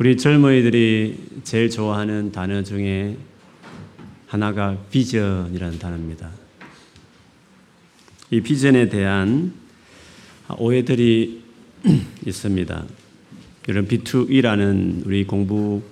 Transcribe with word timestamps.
우리 0.00 0.16
젊은이들이 0.16 1.40
제일 1.42 1.70
좋아하는 1.70 2.30
단어 2.30 2.62
중에 2.62 3.16
하나가 4.28 4.76
비전이라는 4.92 5.80
단어입니다. 5.80 6.30
이 8.30 8.40
비전에 8.40 8.88
대한 8.90 9.52
오해들이 10.56 11.42
있습니다. 12.24 12.84
이런 13.66 13.88
B2E라는 13.88 15.04
우리 15.04 15.26
공부, 15.26 15.82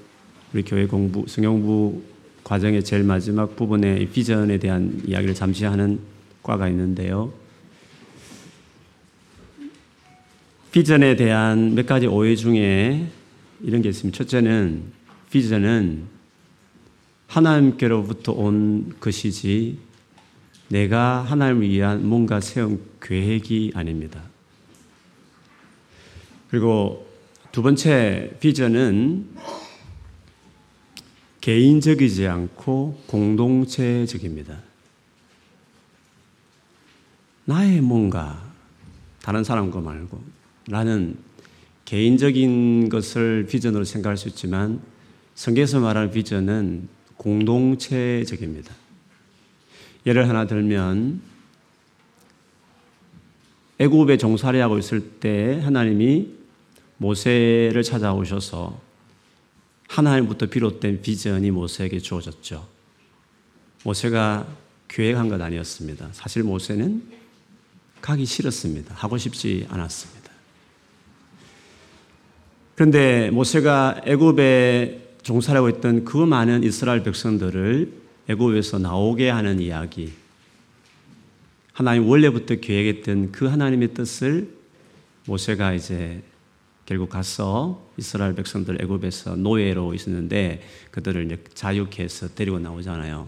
우리 0.54 0.62
교회 0.62 0.86
공부, 0.86 1.24
성경부 1.26 2.00
과정의 2.44 2.84
제일 2.84 3.02
마지막 3.02 3.56
부분에 3.56 4.08
비전에 4.10 4.58
대한 4.58 5.02
이야기를 5.04 5.34
잠시 5.34 5.64
하는 5.64 5.98
과가 6.44 6.68
있는데요. 6.68 7.32
비전에 10.70 11.16
대한 11.16 11.74
몇 11.74 11.86
가지 11.86 12.06
오해 12.06 12.36
중에 12.36 13.08
이런 13.60 13.82
게 13.82 13.88
있습니다. 13.88 14.16
첫째는 14.16 14.92
비전은 15.30 16.04
하나님께로부터 17.26 18.32
온 18.32 18.94
것이지 19.00 19.78
내가 20.68 21.22
하나님을 21.22 21.68
위한 21.68 22.06
뭔가 22.06 22.40
세운 22.40 22.82
계획이 23.00 23.72
아닙니다. 23.74 24.22
그리고 26.50 27.06
두 27.52 27.62
번째 27.62 28.36
비전은 28.40 29.28
개인적이지 31.40 32.26
않고 32.26 33.02
공동체적입니다. 33.06 34.60
나의 37.44 37.80
뭔가 37.80 38.52
다른 39.22 39.44
사람 39.44 39.70
거 39.70 39.80
말고 39.80 40.22
나는 40.66 41.16
개인적인 41.86 42.88
것을 42.90 43.46
비전으로 43.48 43.84
생각할 43.84 44.16
수 44.16 44.28
있지만 44.28 44.82
성경에서 45.34 45.80
말하는 45.80 46.10
비전은 46.10 46.88
공동체적입니다. 47.16 48.74
예를 50.04 50.28
하나 50.28 50.46
들면 50.46 51.20
애굽에 53.78 54.16
종살이하고 54.18 54.78
있을 54.78 55.00
때 55.20 55.60
하나님이 55.62 56.34
모세를 56.98 57.82
찾아오셔서 57.82 58.80
하나님부터 59.88 60.46
비롯된 60.46 61.02
비전이 61.02 61.50
모세에게 61.50 62.00
주어졌죠. 62.00 62.66
모세가 63.84 64.46
계획한 64.88 65.28
것 65.28 65.40
아니었습니다. 65.40 66.08
사실 66.12 66.42
모세는 66.42 67.02
가기 68.00 68.24
싫었습니다. 68.24 68.94
하고 68.94 69.18
싶지 69.18 69.66
않았습니다. 69.68 70.15
그런데 72.76 73.30
모세가 73.30 74.02
애굽에 74.04 75.16
종살하고 75.22 75.70
있던 75.70 76.04
그 76.04 76.18
많은 76.18 76.62
이스라엘 76.62 77.02
백성들을 77.02 77.90
애굽에서 78.28 78.78
나오게 78.78 79.30
하는 79.30 79.60
이야기. 79.60 80.12
하나님 81.72 82.06
원래부터 82.06 82.56
계획했던 82.56 83.32
그 83.32 83.46
하나님의 83.46 83.94
뜻을 83.94 84.50
모세가 85.26 85.72
이제 85.72 86.22
결국 86.84 87.08
가서 87.08 87.82
이스라엘 87.96 88.34
백성들 88.34 88.82
애굽에서 88.82 89.36
노예로 89.36 89.94
있었는데 89.94 90.62
그들을 90.90 91.24
이제 91.24 91.42
자유케 91.54 92.02
해서 92.02 92.28
데리고 92.34 92.58
나오잖아요. 92.58 93.26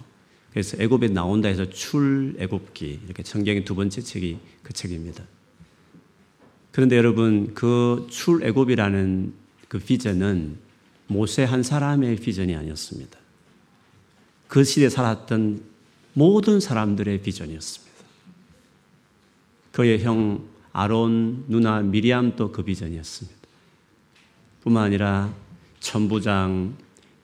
그래서 0.51 0.77
애굽에 0.79 1.09
나온다 1.09 1.49
해서 1.49 1.69
출애굽기 1.69 3.01
이렇게 3.07 3.23
성경의 3.25 3.65
두 3.65 3.75
번째 3.75 4.03
책이 4.03 4.39
그 4.63 4.75
책입니다. 4.75 5.25
그런데 6.73 6.97
여러분 6.97 7.55
그 7.55 8.07
출애굽이라는 8.11 9.33
그 9.69 9.79
비전은 9.79 10.59
모세 11.07 11.45
한 11.45 11.63
사람의 11.63 12.17
비전이 12.17 12.55
아니었습니다. 12.55 13.19
그 14.47 14.65
시대에 14.65 14.89
살았던 14.89 15.63
모든 16.15 16.61
사람들의 16.61 17.23
비전이었습니다. 17.23 17.89
그의 19.73 20.03
형 20.03 20.45
아론 20.73 21.45
누나 21.49 21.81
미리암도 21.81 22.53
그 22.53 22.65
비전이었습니다. 22.65 23.39
뿐만 24.63 24.85
아니라 24.85 25.33
천부장, 25.81 26.77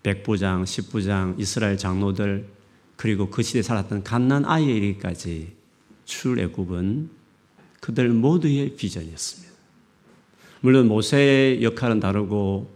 백부장, 0.03 0.65
십부장, 0.65 1.35
이스라엘 1.39 1.77
장로들 1.77 2.47
그리고 2.97 3.31
그 3.31 3.43
시대에 3.43 3.63
살았던 3.63 4.05
갓난 4.05 4.45
아이에 4.45 4.73
이르기까지 4.73 5.53
출애굽은 6.05 7.11
그들 7.85 8.09
모두의 8.09 8.77
비전이었습니다. 8.77 9.53
물론 10.63 10.89
모세의 10.89 11.63
역할은 11.63 12.01
다르고 12.01 12.75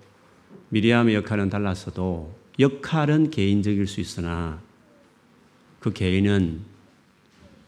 미리암의 0.69 1.15
역할은 1.15 1.49
달랐어도 1.49 2.37
역할은 2.59 3.31
개인적일 3.31 3.87
수 3.87 4.03
있으나 4.03 4.61
그 5.81 5.95
개인은 5.95 6.61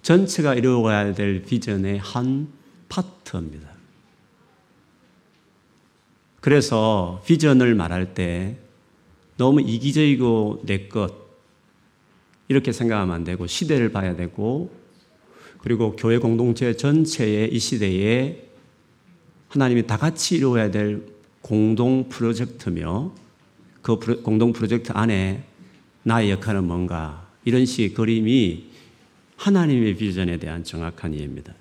전체가 0.03 0.55
이루어가야 0.55 1.15
될 1.15 1.41
비전의 1.41 1.97
한 2.01 2.49
파트입니다. 2.91 3.71
그래서 6.43 7.23
비전을 7.25 7.75
말할 7.75 8.13
때 8.13 8.59
너무 9.39 9.63
이기적이고 9.63 10.65
내 10.67 10.89
것, 10.89 11.15
이렇게 12.49 12.73
생각하면 12.73 13.15
안 13.15 13.25
되고 13.25 13.47
시대를 13.47 13.93
봐야 13.93 14.15
되고 14.15 14.79
그리고 15.63 15.95
교회 15.97 16.19
공동체 16.19 16.77
전체의 16.77 17.53
이 17.55 17.59
시대에 17.59 18.49
하나님이 19.49 19.87
다 19.87 19.97
같이 19.97 20.37
이루어야 20.37 20.71
될 20.71 21.03
공동 21.43 22.09
프로젝트며 22.09 23.13
그 23.83 23.99
공동 24.23 24.53
프로젝트 24.53 24.93
안에 24.93 25.45
나의 26.03 26.31
역할은 26.31 26.65
뭔가 26.65 27.29
이런 27.45 27.67
식의 27.67 27.95
그림이 27.95 28.71
하나님의 29.37 29.97
비전에 29.97 30.39
대한 30.39 30.65
정확한 30.65 31.15
이해입니다. 31.15 31.55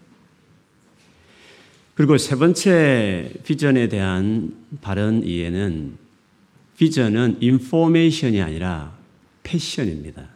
그리고 1.95 2.17
세 2.17 2.35
번째 2.35 3.33
비전에 3.43 3.89
대한 3.89 4.55
바른 4.81 5.25
이해는 5.25 5.97
비전은 6.77 7.37
인포메이션이 7.41 8.41
아니라 8.41 8.97
패션입니다. 9.43 10.29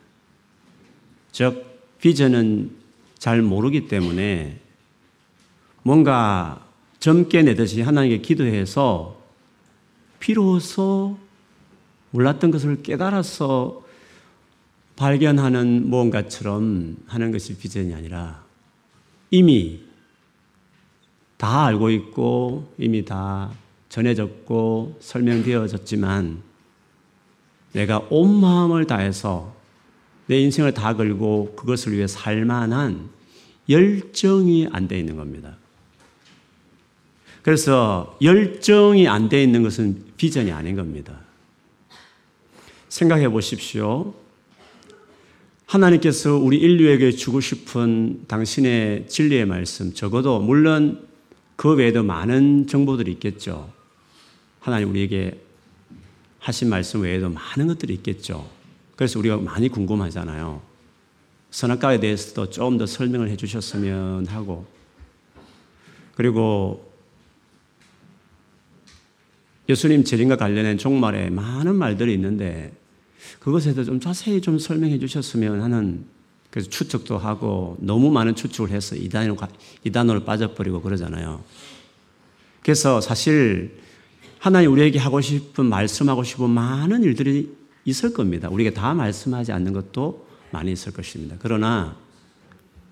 즉, 1.31 1.97
비전은 2.01 2.82
잘 3.23 3.41
모르기 3.41 3.87
때문에 3.87 4.59
뭔가 5.81 6.67
젊게 6.99 7.41
내듯이 7.41 7.79
하나님께 7.79 8.17
기도해서 8.17 9.17
비로소 10.19 11.17
몰랐던 12.11 12.51
것을 12.51 12.83
깨달아서 12.83 13.81
발견하는 14.97 15.89
무언가처럼 15.89 16.97
하는 17.07 17.31
것이 17.31 17.57
비전이 17.57 17.93
아니라 17.93 18.43
이미 19.31 19.79
다 21.37 21.67
알고 21.67 21.91
있고 21.91 22.73
이미 22.77 23.05
다 23.05 23.51
전해졌고 23.87 24.97
설명되어졌지만 24.99 26.41
내가 27.71 28.05
온 28.09 28.41
마음을 28.41 28.85
다해서 28.85 29.62
내 30.27 30.39
인생을 30.39 30.73
다 30.73 30.95
걸고 30.95 31.55
그것을 31.55 31.93
위해 31.93 32.07
살 32.07 32.45
만한 32.45 33.09
열정이 33.69 34.67
안 34.71 34.87
돼 34.87 34.99
있는 34.99 35.15
겁니다. 35.15 35.57
그래서 37.41 38.17
열정이 38.21 39.07
안 39.07 39.29
돼 39.29 39.43
있는 39.43 39.63
것은 39.63 40.03
비전이 40.17 40.51
아닌 40.51 40.75
겁니다. 40.75 41.19
생각해 42.89 43.29
보십시오. 43.29 44.13
하나님께서 45.65 46.37
우리 46.37 46.57
인류에게 46.57 47.11
주고 47.11 47.41
싶은 47.41 48.25
당신의 48.27 49.07
진리의 49.07 49.45
말씀, 49.45 49.93
적어도 49.93 50.39
물론 50.39 51.05
그 51.55 51.73
외에도 51.73 52.03
많은 52.03 52.67
정보들이 52.67 53.11
있겠죠. 53.13 53.71
하나님 54.59 54.89
우리에게 54.91 55.39
하신 56.39 56.69
말씀 56.69 57.01
외에도 57.01 57.29
많은 57.29 57.67
것들이 57.67 57.93
있겠죠. 57.95 58.47
그래서 58.95 59.19
우리가 59.19 59.37
많이 59.37 59.69
궁금하잖아요. 59.69 60.61
선악과에 61.51 61.99
대해서도 61.99 62.49
좀 62.49 62.77
더 62.77 62.85
설명을 62.85 63.29
해 63.29 63.35
주셨으면 63.35 64.27
하고, 64.27 64.65
그리고 66.15 66.91
예수님 69.69 70.03
재림과 70.03 70.37
관련된 70.37 70.77
종말에 70.77 71.29
많은 71.29 71.75
말들이 71.75 72.13
있는데, 72.13 72.73
그것에 73.39 73.73
대해서 73.73 73.91
좀 73.91 73.99
자세히 73.99 74.41
좀 74.41 74.59
설명해 74.59 74.99
주셨으면 74.99 75.61
하는 75.61 76.05
그래서 76.49 76.69
추측도 76.69 77.17
하고 77.17 77.77
너무 77.79 78.11
많은 78.11 78.35
추측을 78.35 78.69
해서 78.69 78.95
이단으로, 78.95 79.35
이단으로 79.83 80.23
빠져버리고 80.23 80.81
그러잖아요. 80.81 81.43
그래서 82.61 83.01
사실 83.01 83.79
하나님 84.37 84.71
우리에게 84.71 84.99
하고 84.99 85.19
싶은 85.19 85.65
말씀하고 85.65 86.23
싶은 86.23 86.49
많은 86.49 87.03
일들이 87.03 87.55
있을 87.85 88.13
겁니다. 88.13 88.49
우리가 88.49 88.71
다 88.71 88.93
말씀하지 88.93 89.51
않는 89.51 89.73
것도 89.73 90.25
많이 90.51 90.71
있을 90.71 90.93
것입니다. 90.93 91.35
그러나 91.39 91.95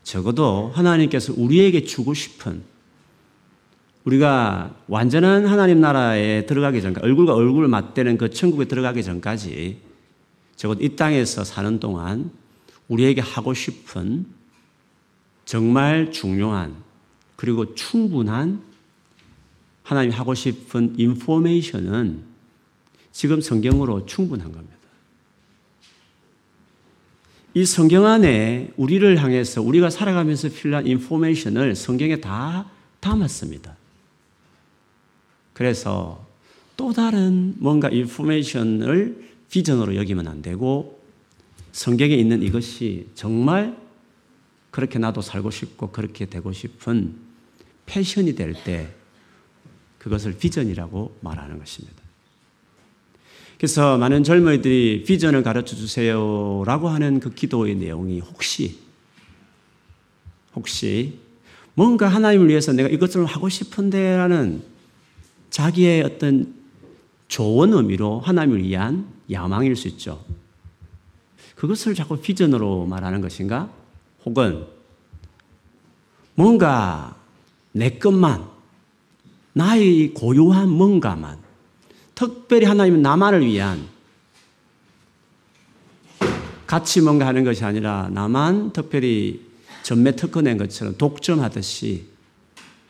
적어도 0.03 0.71
하나님께서 0.73 1.33
우리에게 1.35 1.83
주고 1.83 2.13
싶은 2.13 2.63
우리가 4.03 4.75
완전한 4.87 5.45
하나님 5.45 5.79
나라에 5.79 6.45
들어가기 6.47 6.81
전까지, 6.81 7.05
얼굴과 7.05 7.35
얼굴을 7.35 7.67
맞대는 7.67 8.17
그 8.17 8.31
천국에 8.31 8.65
들어가기 8.65 9.03
전까지 9.03 9.79
적어도 10.55 10.83
이 10.83 10.95
땅에서 10.95 11.43
사는 11.43 11.79
동안 11.79 12.31
우리에게 12.87 13.21
하고 13.21 13.53
싶은 13.53 14.25
정말 15.45 16.11
중요한 16.11 16.75
그리고 17.35 17.75
충분한 17.75 18.61
하나님이 19.83 20.15
하고 20.15 20.33
싶은 20.33 20.95
인포메이션은 20.97 22.23
지금 23.11 23.41
성경으로 23.41 24.05
충분한 24.05 24.51
겁니다. 24.51 24.80
이 27.53 27.65
성경 27.65 28.05
안에 28.05 28.71
우리를 28.77 29.21
향해서 29.21 29.61
우리가 29.61 29.89
살아가면서 29.89 30.49
필요한 30.49 30.87
인포메이션을 30.87 31.75
성경에 31.75 32.21
다 32.21 32.69
담았습니다. 33.01 33.75
그래서 35.53 36.25
또 36.77 36.93
다른 36.93 37.55
뭔가 37.57 37.89
인포메이션을 37.89 39.31
비전으로 39.49 39.97
여기면 39.97 40.27
안 40.27 40.41
되고 40.41 41.01
성경에 41.73 42.13
있는 42.15 42.41
이것이 42.41 43.09
정말 43.15 43.77
그렇게 44.71 44.97
나도 44.97 45.21
살고 45.21 45.51
싶고 45.51 45.91
그렇게 45.91 46.25
되고 46.25 46.53
싶은 46.53 47.15
패션이 47.85 48.35
될 48.35 48.53
때 48.63 48.93
그것을 49.97 50.37
비전이라고 50.37 51.17
말하는 51.21 51.59
것입니다. 51.59 52.00
그래서 53.61 53.95
많은 53.99 54.23
젊은이들이 54.23 55.03
비전을 55.03 55.43
가르쳐 55.43 55.75
주세요라고 55.75 56.89
하는 56.89 57.19
그 57.19 57.31
기도의 57.31 57.75
내용이 57.75 58.19
혹시 58.19 58.79
혹시 60.55 61.19
뭔가 61.75 62.07
하나님을 62.07 62.49
위해서 62.49 62.73
내가 62.73 62.89
이것을 62.89 63.23
하고 63.27 63.49
싶은데라는 63.49 64.63
자기의 65.51 66.01
어떤 66.01 66.55
좋은 67.27 67.71
의미로 67.73 68.19
하나님을 68.21 68.63
위한 68.63 69.05
야망일 69.29 69.75
수 69.75 69.87
있죠. 69.89 70.25
그것을 71.53 71.93
자꾸 71.93 72.17
비전으로 72.17 72.87
말하는 72.87 73.21
것인가? 73.21 73.71
혹은 74.25 74.65
뭔가 76.33 77.15
내 77.73 77.91
것만, 77.99 78.43
나의 79.53 80.15
고유한 80.15 80.67
뭔가만, 80.67 81.37
특별히 82.21 82.67
하나님은 82.67 83.01
나만을 83.01 83.43
위한 83.43 83.87
같이 86.67 87.01
뭔가 87.01 87.25
하는 87.25 87.43
것이 87.43 87.65
아니라 87.65 88.09
나만 88.13 88.73
특별히 88.73 89.41
전매 89.81 90.15
특허낸 90.15 90.57
것처럼 90.57 90.95
독점하듯이 90.99 92.05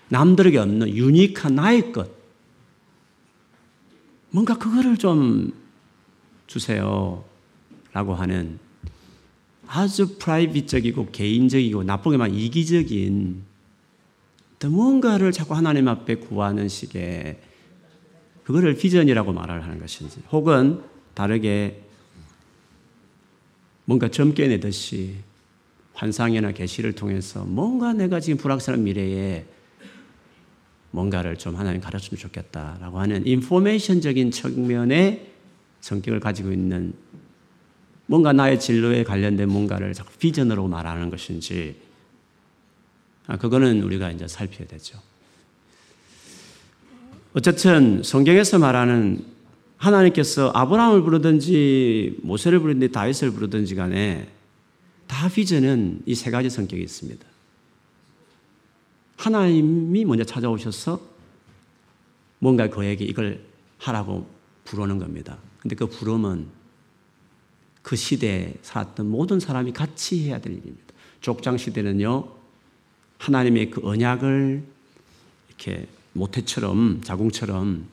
남들에게 0.09 0.57
없는 0.57 0.89
유니크한 0.89 1.55
나의 1.55 1.93
것. 1.93 2.11
뭔가 4.31 4.57
그거를 4.57 4.97
좀 4.97 5.53
주세요. 6.47 7.23
라고 7.93 8.13
하는 8.13 8.59
아주 9.65 10.17
프라이빗적이고 10.17 11.11
개인적이고 11.11 11.83
나쁘게만 11.83 12.35
이기적인 12.35 13.43
뭔가를 14.65 15.31
자꾸 15.31 15.55
하나님 15.55 15.87
앞에 15.87 16.15
구하는 16.15 16.67
식의 16.67 17.50
그거를 18.43 18.75
비전이라고 18.75 19.33
말을 19.33 19.63
하는 19.63 19.79
것인지 19.79 20.21
혹은 20.31 20.81
다르게 21.13 21.81
뭔가 23.85 24.09
젊게 24.09 24.47
내듯이 24.47 25.15
환상이나 25.93 26.51
계시를 26.51 26.93
통해서 26.93 27.43
뭔가 27.43 27.93
내가 27.93 28.19
지금 28.19 28.37
불확실한 28.37 28.83
미래에 28.83 29.45
뭔가를 30.91 31.37
좀 31.37 31.55
하나님 31.55 31.81
가르치면 31.81 32.19
좋겠다라고 32.19 32.99
하는 32.99 33.25
인포메이션적인 33.25 34.31
측면의 34.31 35.31
성격을 35.81 36.19
가지고 36.19 36.51
있는 36.51 36.93
뭔가 38.05 38.33
나의 38.33 38.59
진로에 38.59 39.03
관련된 39.03 39.47
뭔가를 39.47 39.93
자꾸 39.93 40.11
비전으로 40.17 40.67
말하는 40.67 41.09
것인지 41.09 41.75
아, 43.27 43.37
그거는 43.37 43.81
우리가 43.83 44.11
이제 44.11 44.27
살펴야 44.27 44.67
되죠. 44.67 44.99
어쨌든 47.33 48.03
성경에서 48.03 48.59
말하는 48.59 49.23
하나님께서 49.77 50.51
아브라함을 50.53 51.01
부르든지 51.01 52.19
모세를 52.21 52.59
부르든지 52.59 52.91
다윗을 52.91 53.31
부르든지 53.31 53.75
간에 53.75 54.27
다 55.07 55.27
비전은 55.29 56.03
이 56.05 56.13
세 56.15 56.29
가지 56.29 56.49
성격이 56.49 56.83
있습니다. 56.83 57.25
하나님이 59.17 60.05
먼저 60.05 60.23
찾아오셔서 60.23 60.99
뭔가 62.39 62.69
그에게 62.69 63.05
이걸 63.05 63.43
하라고 63.77 64.27
부르는 64.65 64.99
겁니다. 64.99 65.37
근데 65.59 65.75
그 65.75 65.87
부름은 65.87 66.47
그 67.81 67.95
시대에 67.95 68.53
살았던 68.61 69.09
모든 69.09 69.39
사람이 69.39 69.73
같이 69.73 70.27
해야 70.27 70.39
될 70.39 70.53
일입니다. 70.53 70.93
족장 71.21 71.57
시대는요, 71.57 72.27
하나님의 73.19 73.71
그 73.71 73.81
언약을 73.83 74.63
이렇게 75.47 75.87
모태처럼, 76.13 77.01
자궁처럼 77.03 77.87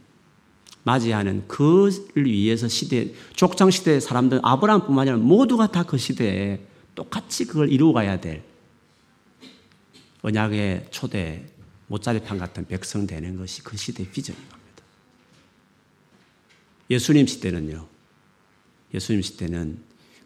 맞이하는 0.84 1.46
그를 1.48 2.26
위해서 2.26 2.68
시대, 2.68 3.12
족장 3.34 3.70
시대의 3.70 4.00
사람들, 4.00 4.40
아브라함뿐만 4.42 5.02
아니라 5.02 5.16
모두가 5.18 5.70
다 5.70 5.84
그 5.84 5.98
시대에 5.98 6.60
똑같이 6.94 7.44
그걸 7.46 7.70
이루어 7.70 7.92
가야 7.92 8.20
될 8.20 8.42
언약의 10.22 10.88
초대, 10.90 11.44
못자리판 11.86 12.38
같은 12.38 12.66
백성 12.66 13.06
되는 13.06 13.36
것이 13.36 13.62
그 13.62 13.76
시대의 13.76 14.08
비전인 14.10 14.40
겁니다. 14.40 14.82
예수님 16.90 17.26
시대는요, 17.26 17.86
예수님 18.94 19.22
시대는 19.22 19.78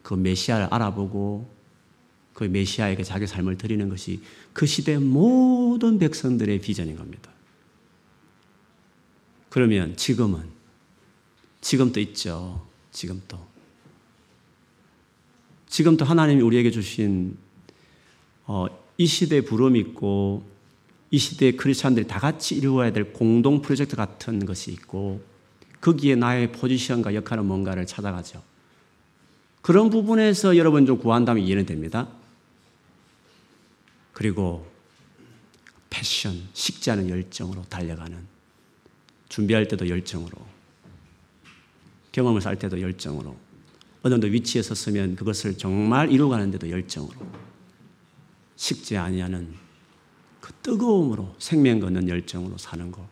그 0.02 0.14
메시아를 0.14 0.68
알아보고 0.70 1.50
그 2.32 2.44
메시아에게 2.44 3.02
자기 3.02 3.26
삶을 3.26 3.58
드리는 3.58 3.88
것이 3.88 4.22
그 4.52 4.66
시대 4.66 4.96
모든 4.98 5.98
백성들의 5.98 6.60
비전인 6.60 6.96
겁니다. 6.96 7.31
그러면 9.52 9.94
지금은 9.98 10.44
지금도 11.60 12.00
있죠. 12.00 12.66
지금도. 12.90 13.38
지금도 15.68 16.06
하나님이 16.06 16.40
우리에게 16.40 16.70
주신 16.70 17.36
어, 18.46 18.64
이 18.96 19.04
시대의 19.04 19.44
부름이 19.44 19.78
있고 19.78 20.42
이 21.10 21.18
시대의 21.18 21.58
크리스찬들이 21.58 22.06
다 22.06 22.18
같이 22.18 22.54
이루어야 22.54 22.94
될 22.94 23.12
공동 23.12 23.60
프로젝트 23.60 23.94
같은 23.94 24.46
것이 24.46 24.72
있고 24.72 25.22
거기에 25.82 26.14
나의 26.14 26.50
포지션과 26.50 27.14
역할은 27.14 27.44
뭔가를 27.44 27.86
찾아가죠. 27.86 28.42
그런 29.60 29.90
부분에서 29.90 30.56
여러분 30.56 30.86
좀 30.86 30.96
구한다면 30.96 31.44
이해는 31.44 31.66
됩니다. 31.66 32.08
그리고 34.14 34.66
패션, 35.90 36.40
식지 36.54 36.90
않은 36.90 37.10
열정으로 37.10 37.64
달려가는 37.68 38.32
준비할 39.32 39.66
때도 39.66 39.88
열정으로 39.88 40.30
경험을 42.12 42.42
살 42.42 42.58
때도 42.58 42.82
열정으로 42.82 43.34
어느 44.02 44.12
정도 44.12 44.26
위치에 44.26 44.60
섰으면 44.60 45.16
그것을 45.16 45.56
정말 45.56 46.12
이루어가는데도 46.12 46.68
열정으로 46.68 47.18
식지 48.56 48.98
아니하는 48.98 49.54
그 50.42 50.52
뜨거움으로 50.62 51.34
생명 51.38 51.80
걷는 51.80 52.10
열정으로 52.10 52.58
사는 52.58 52.92
것 52.92 53.08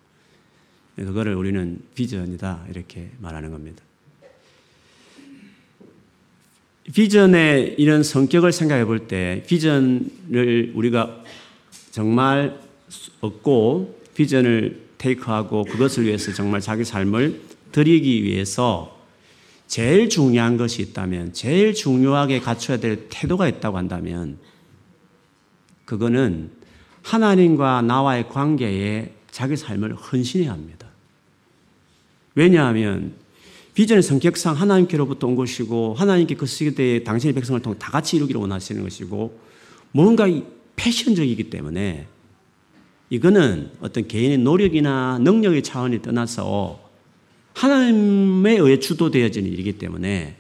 그거를 0.96 1.34
우리는 1.36 1.80
비전이다 1.94 2.66
이렇게 2.68 3.10
말하는 3.20 3.50
겁니다. 3.50 3.82
비전의 6.92 7.76
이런 7.78 8.02
성격을 8.02 8.52
생각해 8.52 8.84
볼 8.84 9.08
때 9.08 9.42
비전을 9.46 10.72
우리가 10.74 11.24
정말 11.92 12.60
얻고 13.22 14.02
비전을 14.14 14.89
테이크하고 15.00 15.64
그것을 15.64 16.04
위해서 16.04 16.33
정말 16.33 16.61
자기 16.61 16.85
삶을 16.85 17.40
드리기 17.73 18.23
위해서 18.23 18.99
제일 19.66 20.09
중요한 20.09 20.57
것이 20.57 20.83
있다면 20.83 21.33
제일 21.33 21.75
중요하게 21.75 22.40
갖춰야 22.40 22.78
될 22.78 23.07
태도가 23.09 23.49
있다고 23.49 23.78
한다면 23.78 24.38
그거는 25.85 26.50
하나님과 27.02 27.83
나와의 27.83 28.28
관계에 28.28 29.14
자기 29.30 29.57
삶을 29.57 29.95
헌신해야 29.95 30.52
합니다. 30.52 30.88
왜냐하면 32.35 33.14
비전의 33.75 34.02
성격상 34.02 34.57
하나님께로부터 34.57 35.26
온 35.26 35.37
것이고 35.37 35.95
하나님께 35.95 36.35
그 36.35 36.47
시대에 36.47 37.04
당신의 37.04 37.35
백성을 37.35 37.61
통해 37.62 37.76
다 37.78 37.90
같이 37.90 38.16
이루기를 38.16 38.40
원하시는 38.40 38.83
것이고 38.83 39.38
뭔가 39.92 40.26
패션적이기 40.76 41.50
때문에 41.50 42.07
이거는 43.10 43.70
어떤 43.80 44.06
개인의 44.06 44.38
노력이나 44.38 45.18
능력의 45.18 45.62
차원이 45.62 46.00
떠나서 46.00 46.88
하나님에 47.54 48.52
의해 48.56 48.78
주도되어지는 48.78 49.50
일이기 49.50 49.78
때문에 49.78 50.36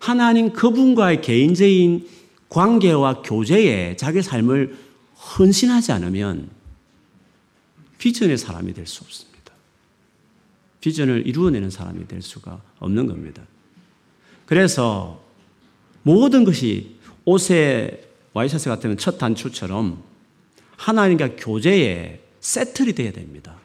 하나님 0.00 0.52
그분과의 0.52 1.20
개인적인 1.20 2.08
관계와 2.48 3.22
교제에 3.22 3.96
자기 3.96 4.22
삶을 4.22 4.76
헌신하지 5.38 5.92
않으면 5.92 6.48
비전의 7.98 8.38
사람이 8.38 8.74
될 8.74 8.86
수 8.86 9.02
없습니다. 9.04 9.34
비전을 10.80 11.26
이루어내는 11.26 11.70
사람이 11.70 12.06
될 12.08 12.20
수가 12.20 12.60
없는 12.78 13.06
겁니다. 13.06 13.42
그래서 14.46 15.22
모든 16.02 16.44
것이 16.44 16.96
옷의 17.24 18.02
와이셔츠 18.34 18.68
같은 18.68 18.96
첫 18.98 19.16
단추처럼 19.16 20.02
하나님과 20.76 21.36
교제에 21.36 22.20
세틀이 22.40 22.92
돼야 22.94 23.12
됩니다. 23.12 23.56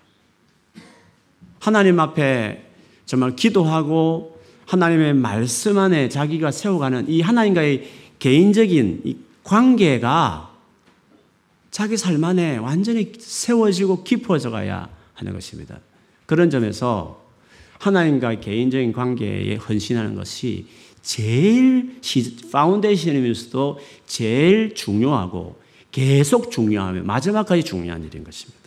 하나님 1.60 2.00
앞에 2.00 2.66
정말 3.06 3.36
기도하고 3.36 4.40
하나님의 4.66 5.16
말씀 5.16 5.78
안에 5.78 6.10
자기가 6.10 6.52
세워가는 6.52 7.10
이 7.10 7.22
하나님과의 7.22 7.90
개인적인 8.20 9.02
이 9.04 9.18
관계가 9.44 10.54
자기 11.72 11.98
삶 11.98 12.24
안에 12.24 12.58
완전히 12.58 13.12
세워지고 13.18 14.04
깊어져 14.04 14.52
가야 14.52 14.90
하는 15.14 15.34
것입니다. 15.34 15.80
그런 16.26 16.50
점에서 16.50 17.24
하나님과 17.80 18.40
개인적인 18.40 18.94
관계에 18.94 19.56
헌신하는 19.56 20.16
것이 20.16 20.68
제일 21.02 22.00
파운데이션이면서도 22.52 23.80
제일 24.06 24.76
중요하고 24.76 25.59
계속 25.92 26.52
중요하며 26.52 27.04
마지막까지 27.04 27.64
중요한 27.64 28.04
일인 28.04 28.24
것입니다. 28.24 28.60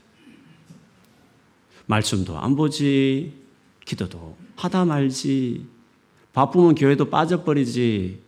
말씀도 1.86 2.38
안 2.38 2.56
보지, 2.56 3.32
기도도 3.84 4.36
하다 4.56 4.84
말지, 4.84 5.66
바쁘면 6.32 6.74
교회도 6.74 7.10
빠져버리지, 7.10 8.20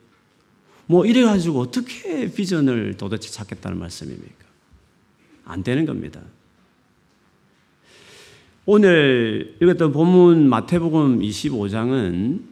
뭐 0.87 1.07
이래가지고 1.07 1.61
어떻게 1.61 2.31
비전을 2.31 2.97
도대체 2.97 3.31
찾겠다는 3.31 3.79
말씀입니까? 3.79 4.45
안 5.45 5.63
되는 5.63 5.87
겁니다. 5.87 6.21
오늘 8.67 9.57
읽었던 9.61 9.93
본문 9.93 10.49
마태복음 10.49 11.21
25장은 11.21 12.43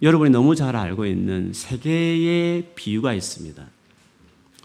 여러분이 0.00 0.30
너무 0.30 0.54
잘 0.54 0.76
알고 0.76 1.06
있는 1.06 1.52
세 1.52 1.78
개의 1.78 2.72
비유가 2.74 3.12
있습니다. 3.12 3.77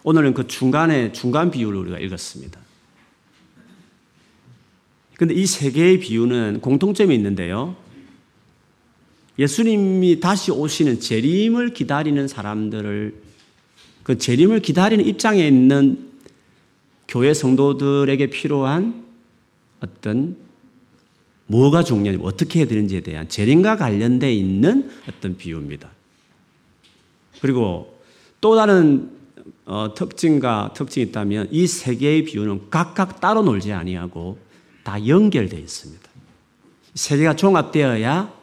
오늘은 0.04 0.34
그 0.34 0.48
중간에 0.48 1.12
중간 1.12 1.50
비유를 1.52 1.80
우리가 1.80 2.00
읽었습니다. 2.00 2.60
근데 5.18 5.34
이 5.34 5.46
세 5.46 5.72
개의 5.72 6.00
비유는 6.00 6.60
공통점이 6.62 7.16
있는데요. 7.16 7.76
예수님이 9.40 10.20
다시 10.20 10.52
오시는 10.52 11.00
재림을 11.00 11.74
기다리는 11.74 12.28
사람들을 12.28 13.16
그 14.04 14.18
재림을 14.18 14.60
기다리는 14.60 15.06
입장에 15.06 15.48
있는 15.48 16.12
교회 17.08 17.34
성도들에게 17.34 18.28
필요한 18.28 19.06
어떤 19.80 20.36
뭐가 21.48 21.84
중요한지 21.84 22.24
어떻게 22.24 22.60
해야 22.60 22.68
되는지에 22.68 23.02
대한 23.02 23.30
재림과 23.30 23.78
관련되어 23.78 24.30
있는 24.30 24.90
어떤 25.08 25.38
비유입니다. 25.38 25.90
그리고 27.42 27.98
또 28.42 28.56
다른 28.56 29.10
어, 29.66 29.94
특징과 29.96 30.74
특징이 30.76 31.08
있다면 31.08 31.48
이 31.52 31.68
세 31.68 31.96
개의 31.96 32.26
비유는 32.26 32.70
각각 32.70 33.22
따로 33.22 33.42
놀지 33.44 33.72
아니하고 33.72 34.38
다 34.84 35.06
연결되어 35.08 35.60
있습니다. 35.60 36.10
세 36.96 37.18
개가 37.18 37.36
종합되어야 37.36 38.34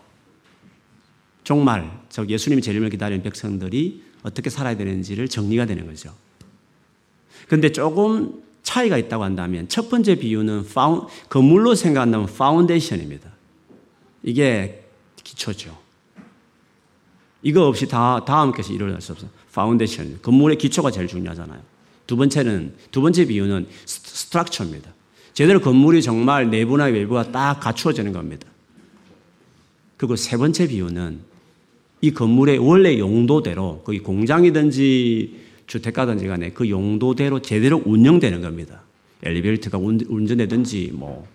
종말, 1.44 2.00
즉 2.08 2.30
예수님의 2.30 2.62
재림을 2.62 2.90
기다리는 2.90 3.22
백성들이 3.22 4.02
어떻게 4.22 4.50
살아야 4.50 4.76
되는지를 4.76 5.28
정리가 5.28 5.66
되는 5.66 5.86
거죠. 5.86 6.12
그런데 7.46 7.72
조금 7.72 8.42
차이가 8.62 8.98
있다고 8.98 9.24
한다면 9.24 9.68
첫 9.68 9.88
번째 9.88 10.16
비유는 10.16 10.66
foun, 10.73 11.06
건물로 11.28 11.74
생각한다면 11.74 12.26
foundation입니다. 12.26 13.30
이게 14.22 14.84
기초죠. 15.24 15.76
이거 17.42 17.66
없이 17.66 17.88
다 17.88 18.25
다음 18.25 18.52
것이 18.52 18.75
이루어질 18.75 19.00
수 19.00 19.12
없어요. 19.12 19.30
파운데이션. 19.52 20.20
건물의 20.23 20.59
기초가 20.59 20.90
제일 20.90 21.06
중요하잖아요. 21.06 21.61
두 22.06 22.16
번째는 22.16 22.75
두 22.90 23.00
번째 23.00 23.25
비유는 23.26 23.66
스트럭처입니다. 23.87 24.92
제대로 25.32 25.61
건물이 25.61 26.02
정말 26.02 26.50
내부나 26.50 26.85
외부가 26.87 27.30
딱 27.30 27.61
갖추어지는 27.61 28.12
겁니다. 28.12 28.47
그리고 29.97 30.16
세 30.16 30.37
번째 30.37 30.68
비유는 30.68 31.20
이 32.00 32.11
건물의 32.11 32.59
원래 32.59 32.99
용도대로 32.99 33.82
거기 33.85 34.00
공장이든지 34.00 35.40
주택가든지 35.66 36.26
간에 36.26 36.50
그 36.50 36.68
용도대로 36.68 37.42
제대로 37.42 37.80
운영되는 37.85 38.40
겁니다. 38.40 38.82
엘리베이터가 39.23 39.78
운전되든지 39.78 40.90
뭐 40.94 41.26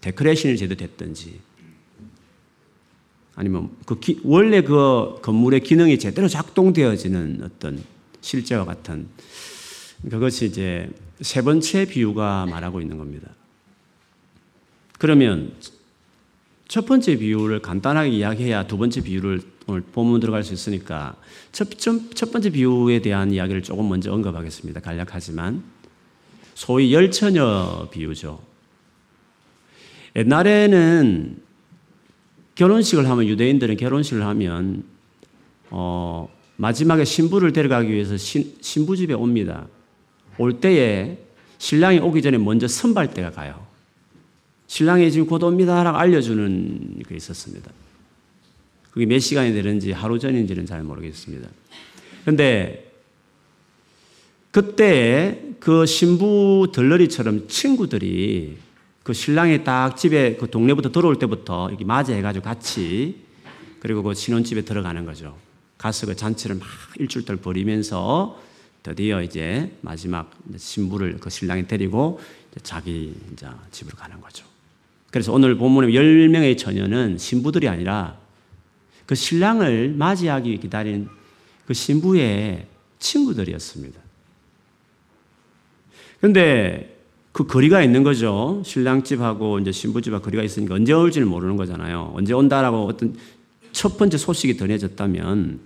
데코레이션이 0.00 0.56
제대로 0.56 0.76
됐든지 0.76 1.38
아니면 3.38 3.70
그 3.86 4.00
기, 4.00 4.18
원래 4.24 4.62
그 4.62 5.20
건물의 5.22 5.60
기능이 5.60 6.00
제대로 6.00 6.26
작동되어지는 6.26 7.42
어떤 7.44 7.80
실제와 8.20 8.64
같은 8.64 9.06
그것이 10.10 10.46
이제 10.46 10.90
세 11.20 11.42
번째 11.42 11.84
비유가 11.84 12.46
말하고 12.46 12.80
있는 12.80 12.98
겁니다. 12.98 13.28
그러면 14.98 15.52
첫 16.66 16.84
번째 16.84 17.16
비유를 17.16 17.62
간단하게 17.62 18.10
이야기해야 18.10 18.66
두 18.66 18.76
번째 18.76 19.02
비유를 19.02 19.40
오늘 19.68 19.82
본문 19.82 20.18
들어갈 20.18 20.42
수 20.42 20.52
있으니까 20.52 21.14
첫, 21.52 21.70
첫, 21.78 22.16
첫 22.16 22.32
번째 22.32 22.50
비유에 22.50 23.02
대한 23.02 23.30
이야기를 23.30 23.62
조금 23.62 23.88
먼저 23.88 24.12
언급하겠습니다. 24.12 24.80
간략하지만 24.80 25.62
소위 26.54 26.92
열처녀 26.92 27.88
비유죠. 27.92 28.42
옛날에는 30.16 31.47
결혼식을 32.58 33.08
하면 33.08 33.26
유대인들은 33.28 33.76
결혼식을 33.76 34.24
하면 34.26 34.82
어, 35.70 36.28
마지막에 36.56 37.04
신부를 37.04 37.52
데려가기 37.52 37.88
위해서 37.88 38.16
신, 38.16 38.52
신부 38.60 38.96
집에 38.96 39.14
옵니다. 39.14 39.68
올 40.38 40.58
때에 40.58 41.18
신랑이 41.58 42.00
오기 42.00 42.20
전에 42.20 42.36
먼저 42.36 42.66
선발대가 42.66 43.30
가요. 43.30 43.64
신랑이 44.66 45.10
지금 45.12 45.28
곧 45.28 45.40
옵니다라고 45.44 45.98
알려주는 45.98 47.04
게 47.08 47.14
있었습니다. 47.14 47.70
그게 48.90 49.06
몇 49.06 49.20
시간이 49.20 49.52
되는지 49.52 49.92
하루 49.92 50.18
전인지는 50.18 50.66
잘 50.66 50.82
모르겠습니다. 50.82 51.48
그런데 52.22 52.90
그때 54.50 55.40
그 55.60 55.86
신부 55.86 56.72
덜러리처럼 56.74 57.46
친구들이 57.46 58.56
그 59.08 59.14
신랑이 59.14 59.64
딱 59.64 59.96
집에 59.96 60.36
그 60.36 60.50
동네부터 60.50 60.92
들어올 60.92 61.18
때부터 61.18 61.70
이렇게 61.70 61.82
맞이해가지고 61.82 62.44
같이 62.44 63.24
그리고 63.80 64.02
그 64.02 64.12
신혼집에 64.12 64.66
들어가는 64.66 65.06
거죠. 65.06 65.34
가서 65.78 66.06
그 66.06 66.14
잔치를 66.14 66.56
막 66.56 66.68
일주일들 66.98 67.36
벌이면서 67.36 68.38
드디어 68.82 69.22
이제 69.22 69.72
마지막 69.80 70.30
신부를 70.54 71.16
그 71.20 71.30
신랑이 71.30 71.66
데리고 71.66 72.20
자기 72.62 73.14
이제 73.32 73.46
집으로 73.70 73.96
가는 73.96 74.20
거죠. 74.20 74.44
그래서 75.10 75.32
오늘 75.32 75.56
본문에 75.56 75.88
10명의 75.88 76.58
처녀는 76.58 77.16
신부들이 77.16 77.66
아니라 77.66 78.18
그 79.06 79.14
신랑을 79.14 79.94
맞이하기 79.96 80.58
기다린 80.58 81.08
그 81.64 81.72
신부의 81.72 82.66
친구들이었습니다. 82.98 83.98
그런데 86.20 86.97
그 87.38 87.46
거리가 87.46 87.84
있는 87.84 88.02
거죠. 88.02 88.60
신랑 88.64 89.04
집하고 89.04 89.60
이제 89.60 89.70
신부 89.70 90.02
집하고 90.02 90.24
거리가 90.24 90.42
있으니까 90.42 90.74
언제 90.74 90.92
올지를 90.92 91.24
모르는 91.24 91.56
거잖아요. 91.56 92.12
언제 92.16 92.32
온다라고 92.32 92.86
어떤 92.86 93.14
첫 93.70 93.96
번째 93.96 94.18
소식이 94.18 94.56
전해졌다면 94.56 95.60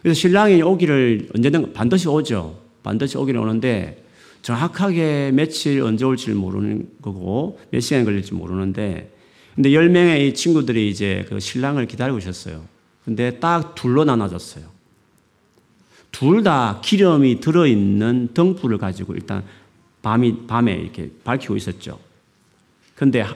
그래서 0.00 0.14
신랑이 0.14 0.62
오기를 0.62 1.30
언제든 1.34 1.72
반드시 1.72 2.06
오죠. 2.06 2.60
반드시 2.84 3.18
오기를 3.18 3.40
오는데 3.40 4.04
정확하게 4.42 5.32
며칠 5.32 5.82
언제 5.82 6.04
올지 6.04 6.30
모르는 6.30 6.88
거고 7.02 7.58
몇 7.72 7.80
시간 7.80 8.04
걸릴지 8.04 8.34
모르는데 8.34 9.12
근데 9.56 9.70
10명의 9.70 10.36
친구들이 10.36 10.88
이제 10.88 11.26
그 11.28 11.40
신랑을 11.40 11.88
기다리고 11.88 12.18
있었어요. 12.18 12.62
근데 13.04 13.40
딱 13.40 13.74
둘로 13.74 14.04
나눠졌어요. 14.04 14.66
둘 16.12 16.44
다 16.44 16.80
기름이 16.84 17.40
들어있는 17.40 18.28
등불을 18.34 18.78
가지고 18.78 19.14
일단 19.14 19.42
밤이, 20.08 20.46
밤에 20.46 20.72
이렇게 20.72 21.10
밝히고 21.22 21.54
있었죠. 21.56 21.98
근데 22.94 23.26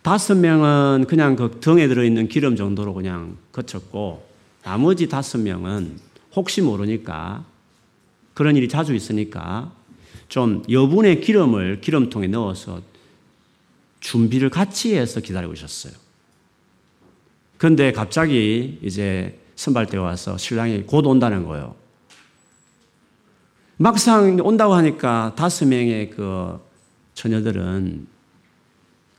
다섯 0.00 0.34
명은 0.34 1.04
그냥 1.06 1.36
그 1.36 1.58
등에 1.60 1.88
들어있는 1.88 2.28
기름 2.28 2.56
정도로 2.56 2.94
그냥 2.94 3.36
거쳤고, 3.52 4.26
나머지 4.62 5.10
다섯 5.10 5.36
명은 5.36 5.98
혹시 6.34 6.62
모르니까 6.62 7.44
그런 8.32 8.56
일이 8.56 8.66
자주 8.66 8.94
있으니까 8.94 9.70
좀 10.30 10.62
여분의 10.70 11.20
기름을 11.20 11.82
기름통에 11.82 12.28
넣어서 12.28 12.80
준비를 14.00 14.48
같이 14.48 14.96
해서 14.96 15.20
기다리고 15.20 15.52
있었어요. 15.52 15.92
그런데 17.58 17.92
갑자기 17.92 18.78
이제 18.82 19.38
선발대 19.54 19.98
와서 19.98 20.38
신랑이 20.38 20.84
곧 20.86 21.06
온다는 21.06 21.44
거예요. 21.44 21.74
막상 23.78 24.38
온다고 24.42 24.74
하니까 24.74 25.34
다섯 25.36 25.66
명의 25.66 26.10
그 26.10 26.58
처녀들은 27.14 28.06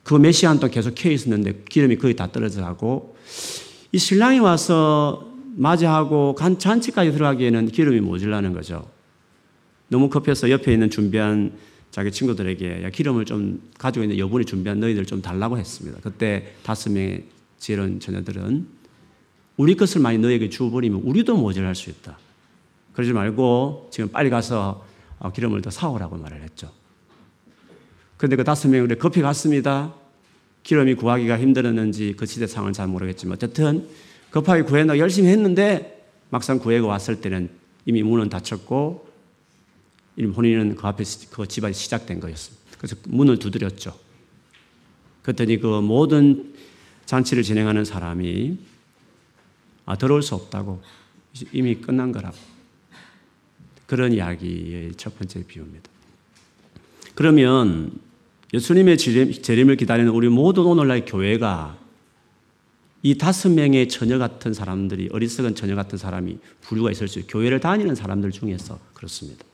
그몇 0.04 0.34
시간 0.34 0.60
동안 0.60 0.72
계속 0.72 0.96
켜 0.96 1.12
있었는데 1.12 1.64
기름이 1.70 1.98
거의 1.98 2.16
다 2.16 2.32
떨어져 2.32 2.62
가고 2.62 3.16
이 3.92 3.98
신랑이 3.98 4.40
와서 4.40 5.32
맞이하고 5.56 6.36
간 6.36 6.58
잔치까지 6.58 7.12
들어가기에는 7.12 7.68
기름이 7.68 8.00
모질라는 8.00 8.54
거죠. 8.54 8.88
너무 9.90 10.10
급해서 10.10 10.50
옆에 10.50 10.74
있는 10.74 10.90
준비한 10.90 11.54
자기 11.92 12.12
친구들에게 12.12 12.84
야, 12.84 12.90
기름을 12.90 13.26
좀 13.26 13.62
가지고 13.78 14.04
있는 14.04 14.18
여분이 14.18 14.46
준비한 14.46 14.80
너희들 14.80 15.06
좀 15.06 15.22
달라고 15.22 15.58
했습니다. 15.58 16.00
그때 16.02 16.54
다섯 16.64 16.92
명의 16.92 17.26
지혜로운 17.60 18.00
처녀들은 18.00 18.68
우리 19.58 19.76
것을 19.76 20.02
많이 20.02 20.18
너에게 20.18 20.50
주어버리면 20.50 21.02
우리도 21.02 21.38
모자랄 21.38 21.74
수 21.74 21.90
있다. 21.90 22.18
그러지 22.98 23.14
말고 23.14 23.90
지금 23.92 24.10
빨리 24.10 24.32
가서 24.32 24.84
어, 25.20 25.32
기름을 25.32 25.62
더 25.62 25.70
사오라고 25.70 26.18
말을 26.18 26.42
했죠. 26.42 26.72
그런데 28.18 28.36
그 28.36 28.44
다섯 28.44 28.70
명이 28.70 28.88
급히 28.96 29.22
갔습니다. 29.22 29.94
기름이 30.64 30.96
구하기가 30.96 31.38
힘들었는지 31.38 32.16
그 32.18 32.26
시대 32.26 32.48
상황을 32.48 32.74
잘 32.74 32.88
모르겠지만 32.88 33.36
어쨌든 33.36 33.88
급하게 34.32 34.64
구해나 34.64 34.98
열심히 34.98 35.30
했는데 35.30 36.10
막상 36.32 36.58
구해가 36.58 36.88
왔을 36.88 37.22
때는 37.22 37.52
이미 37.86 38.02
문은 38.02 38.30
닫혔고 38.30 39.08
혼인은 40.20 40.76
그 40.76 40.88
앞에 40.88 41.04
그 41.30 41.48
집안이 41.48 41.76
시작된 41.76 42.20
거였습니다. 42.20 42.78
그래서 42.80 42.96
문을 43.06 43.38
두드렸죠. 43.38 43.94
그랬더니 45.22 45.60
그 45.60 45.82
모든 45.82 46.56
잔치를 47.06 47.44
진행하는 47.44 47.86
사람이 47.86 48.58
아, 49.86 49.96
들어올 49.98 50.24
수 50.24 50.34
없다고 50.34 50.82
이미 51.52 51.76
끝난 51.76 52.12
거라고 52.12 52.57
그런 53.88 54.14
이야기의 54.14 54.92
첫 54.96 55.18
번째 55.18 55.44
비유입니다. 55.48 55.90
그러면 57.16 57.92
예수님의 58.54 58.98
재림을 58.98 59.76
기다리는 59.78 60.12
우리 60.12 60.30
모든 60.30 60.64
오늘날 60.64 61.04
교회가 61.06 61.78
이 63.02 63.18
다섯 63.18 63.50
명의 63.50 63.88
처녀 63.88 64.18
같은 64.18 64.54
사람들이 64.54 65.10
어리석은 65.12 65.56
처녀 65.56 65.76
같은 65.76 65.98
사람이 65.98 66.38
부류가 66.62 66.92
있을 66.92 67.08
수. 67.08 67.26
교회를 67.28 67.60
다니는 67.60 67.96
사람들 67.96 68.32
중에서 68.32 68.80
그렇습니다. 68.94 69.46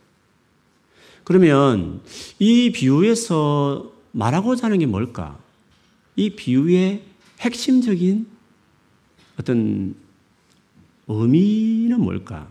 그러면 1.23 2.01
이 2.39 2.71
비유에서 2.71 3.91
말하고자 4.11 4.65
하는 4.65 4.79
게 4.79 4.85
뭘까? 4.85 5.39
이 6.15 6.31
비유의 6.31 7.03
핵심적인 7.39 8.27
어떤 9.39 9.95
의미는 11.07 11.99
뭘까? 12.01 12.47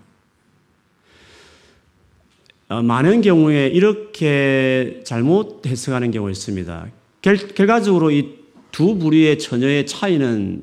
어, 2.73 2.83
많은 2.83 3.21
경우에 3.21 3.69
이렇게 3.69 5.01
잘못 5.05 5.67
해석하는 5.67 6.11
경우가 6.11 6.31
있습니다. 6.31 6.87
결, 7.23 7.37
결과적으로 7.37 8.11
이 8.11 8.43
두 8.73 8.97
부류의 8.97 9.39
처녀의 9.39 9.87
차이는 9.87 10.63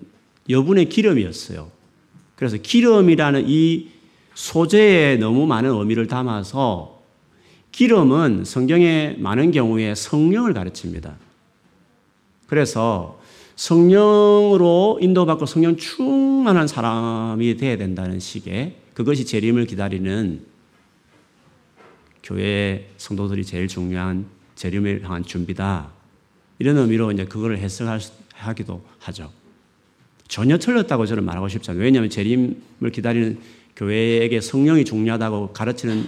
여분의 0.49 0.89
기름이었어요. 0.89 1.69
그래서 2.35 2.57
기름이라는 2.57 3.45
이 3.47 3.87
소재에 4.33 5.17
너무 5.17 5.45
많은 5.45 5.69
의미를 5.69 6.07
담아서 6.07 6.99
기름은 7.71 8.45
성경에 8.45 9.15
많은 9.19 9.51
경우에 9.51 9.93
성령을 9.93 10.53
가르칩니다. 10.53 11.17
그래서 12.47 13.19
성령으로 13.55 14.99
인도받고 15.01 15.45
성령 15.45 15.77
충만한 15.77 16.67
사람이 16.67 17.57
되어야 17.57 17.77
된다는 17.77 18.19
식의 18.19 18.75
그것이 18.95 19.25
재림을 19.25 19.67
기다리는 19.67 20.41
교회 22.29 22.87
성도들이 22.97 23.43
제일 23.43 23.67
중요한 23.67 24.27
재림을 24.53 25.03
향한 25.03 25.23
준비다. 25.23 25.89
이런 26.59 26.77
의미로 26.77 27.11
이제 27.11 27.25
그걸 27.25 27.57
해석하기도 27.57 28.83
하죠. 28.99 29.31
전혀 30.27 30.59
틀렸다고 30.59 31.07
저는 31.07 31.23
말하고 31.23 31.47
싶지 31.47 31.71
않아요. 31.71 31.83
왜냐하면 31.83 32.11
재림을 32.11 32.91
기다리는 32.93 33.39
교회에게 33.75 34.41
성령이 34.41 34.85
중요하다고 34.85 35.53
가르치는 35.53 36.07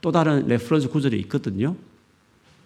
또 0.00 0.10
다른 0.10 0.48
reference 0.48 0.88
구절이 0.88 1.20
있거든요. 1.20 1.76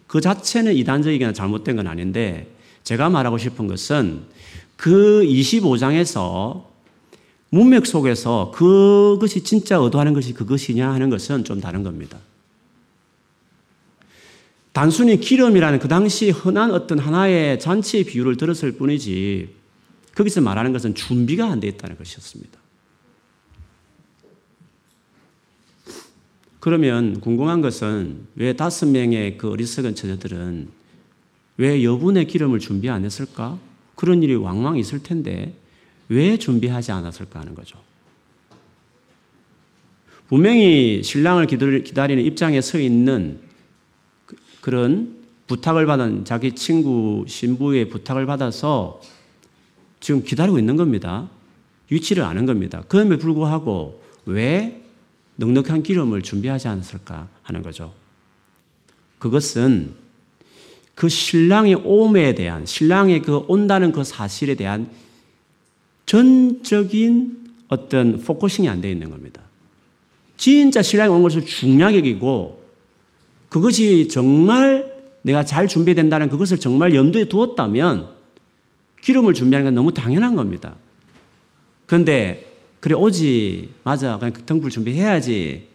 그 0.07 0.21
자체는 0.21 0.77
이단적이거나 0.77 1.33
잘못된 1.33 1.75
건 1.75 1.89
아닌데 1.89 2.55
제가 2.85 3.11
말하고 3.11 3.37
싶은 3.37 3.67
것은 3.67 4.23
그 4.77 5.25
25장에서 5.25 6.67
문맥 7.49 7.85
속에서 7.85 8.53
그것이 8.55 9.43
진짜 9.43 9.77
의도하는 9.79 10.13
것이 10.13 10.35
그것이냐 10.35 10.93
하는 10.93 11.11
것은 11.11 11.43
좀 11.43 11.61
다른 11.61 11.83
겁니다. 11.83 12.19
단순히 14.73 15.21
기름이라는 15.21 15.79
그 15.79 15.89
당시 15.89 16.31
흔한 16.31 16.71
어떤 16.71 16.99
하나의 16.99 17.61
잔치의 17.61 18.05
비유를 18.05 18.37
들었을 18.37 18.73
뿐이지 18.73 19.49
거기서 20.15 20.41
말하는 20.41 20.73
것은 20.73 20.95
준비가 20.95 21.51
안 21.51 21.61
돼 21.61 21.69
있다는 21.69 21.97
것이었습니다. 21.97 22.59
그러면 26.61 27.21
궁금한 27.21 27.61
것은 27.61 28.27
왜 28.37 28.53
다섯 28.53 28.87
명의 28.87 29.37
그 29.37 29.51
어리석은 29.51 29.95
처녀들은 29.95 30.69
왜 31.57 31.83
여분의 31.83 32.27
기름을 32.27 32.61
준비 32.61 32.89
안 32.89 33.05
했을까? 33.05 33.59
그런 33.95 34.23
일이 34.23 34.35
왕왕 34.37 34.79
있을 34.79 35.03
텐데 35.03 35.55
왜 36.09 36.37
준비하지 36.37 36.93
않았을까 36.93 37.41
하는 37.41 37.55
거죠. 37.55 37.79
분명히 40.29 41.03
신랑을 41.03 41.47
기다리는 41.47 42.25
입장에 42.25 42.61
서 42.61 42.79
있는 42.79 43.41
그, 44.63 44.71
그런 44.71 45.17
부탁을 45.49 45.85
받은 45.85 46.25
자기 46.25 46.53
친구 46.55 47.27
신부의 47.29 47.91
부탁을 47.91 48.25
받아서 48.25 49.03
지금 50.01 50.23
기다리고 50.23 50.59
있는 50.59 50.77
겁니다. 50.77 51.29
위치를 51.91 52.23
아는 52.23 52.47
겁니다. 52.47 52.83
그럼에 52.89 53.19
불구하고 53.19 54.03
왜 54.25 54.83
넉넉한 55.37 55.83
기름을 55.83 56.23
준비하지 56.23 56.69
않았을까 56.69 57.29
하는 57.43 57.63
거죠. 57.63 57.93
그것은 59.19 59.95
그 60.95 61.09
신랑의 61.09 61.75
옴에 61.85 62.35
대한, 62.35 62.65
신랑의 62.65 63.23
그 63.23 63.45
온다는 63.49 63.93
그 63.93 64.05
사실에 64.05 64.55
대한 64.55 64.91
전적인 66.07 67.51
어떤 67.69 68.19
focusing이 68.19 68.69
안 68.69 68.81
되어 68.81 68.91
있는 68.91 69.11
겁니다. 69.11 69.43
진짜 70.37 70.83
신랑이 70.83 71.11
온 71.11 71.23
것을 71.23 71.45
중요하게 71.45 71.99
여기고 71.99 72.62
그것이 73.53 74.09
정말 74.09 74.91
내가 75.21 75.45
잘 75.45 75.69
준비된다는 75.69 76.31
그것을 76.31 76.59
정말 76.59 76.95
염두에 76.95 77.27
두었다면 77.27 78.09
기름을 79.03 79.35
준비하는 79.35 79.67
건 79.67 79.75
너무 79.75 79.93
당연한 79.93 80.37
겁니다. 80.37 80.75
그런데 81.85 82.51
그래 82.81 82.95
오지 82.95 83.69
맞아 83.85 84.19
그냥 84.19 84.33
등불 84.47 84.71
준비해야지 84.71 85.69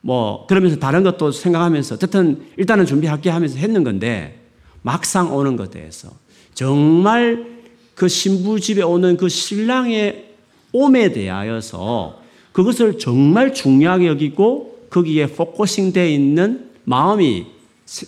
뭐 0.00 0.44
그러면서 0.48 0.76
다른 0.76 1.04
것도 1.04 1.30
생각하면서 1.30 1.94
어쨌든 1.94 2.44
일단은 2.56 2.84
준비할게 2.84 3.30
하면서 3.30 3.56
했는 3.56 3.84
건데 3.84 4.40
막상 4.82 5.32
오는 5.32 5.54
것에 5.54 5.70
대해서 5.70 6.10
정말 6.52 7.46
그 7.94 8.08
신부 8.08 8.58
집에 8.58 8.82
오는 8.82 9.16
그 9.16 9.28
신랑의 9.28 10.34
옴에 10.72 11.12
대하여서 11.12 12.22
그것을 12.50 12.98
정말 12.98 13.54
중요하게 13.54 14.08
여기고 14.08 14.75
거기에 14.90 15.26
focusing 15.28 15.92
되어 15.92 16.06
있는 16.06 16.70
마음이 16.84 17.46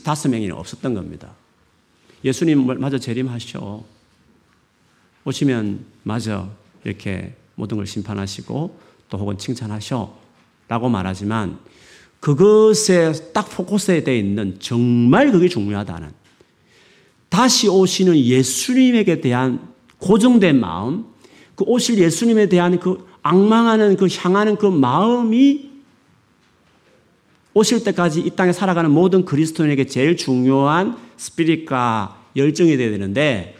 다섯 0.04 0.28
명이 0.28 0.50
없었던 0.50 0.94
겁니다. 0.94 1.32
예수님 2.24 2.66
마저 2.80 2.98
재림하시오. 2.98 3.84
오시면 5.24 5.84
마저 6.02 6.48
이렇게 6.84 7.34
모든 7.54 7.76
걸 7.76 7.86
심판하시고 7.86 8.78
또 9.08 9.18
혹은 9.18 9.36
칭찬하셔 9.38 10.16
라고 10.68 10.88
말하지만 10.88 11.58
그것에 12.20 13.12
딱 13.32 13.48
포커스에 13.50 14.04
되어 14.04 14.14
있는 14.14 14.56
정말 14.58 15.30
그게 15.30 15.48
중요하다는 15.48 16.10
다시 17.28 17.68
오시는 17.68 18.16
예수님에게 18.16 19.20
대한 19.20 19.68
고정된 19.98 20.58
마음, 20.58 21.04
그 21.54 21.64
오실 21.64 21.98
예수님에 21.98 22.48
대한 22.48 22.78
그 22.80 23.06
악망하는 23.22 23.96
그 23.96 24.08
향하는 24.10 24.56
그 24.56 24.66
마음이 24.66 25.67
오실 27.58 27.82
때까지 27.82 28.20
이 28.20 28.30
땅에 28.30 28.52
살아가는 28.52 28.90
모든 28.90 29.24
그리스도인에게 29.24 29.86
제일 29.86 30.16
중요한 30.16 30.96
스피릿과 31.16 32.16
열정이 32.36 32.76
되어야 32.76 32.90
되는데 32.90 33.58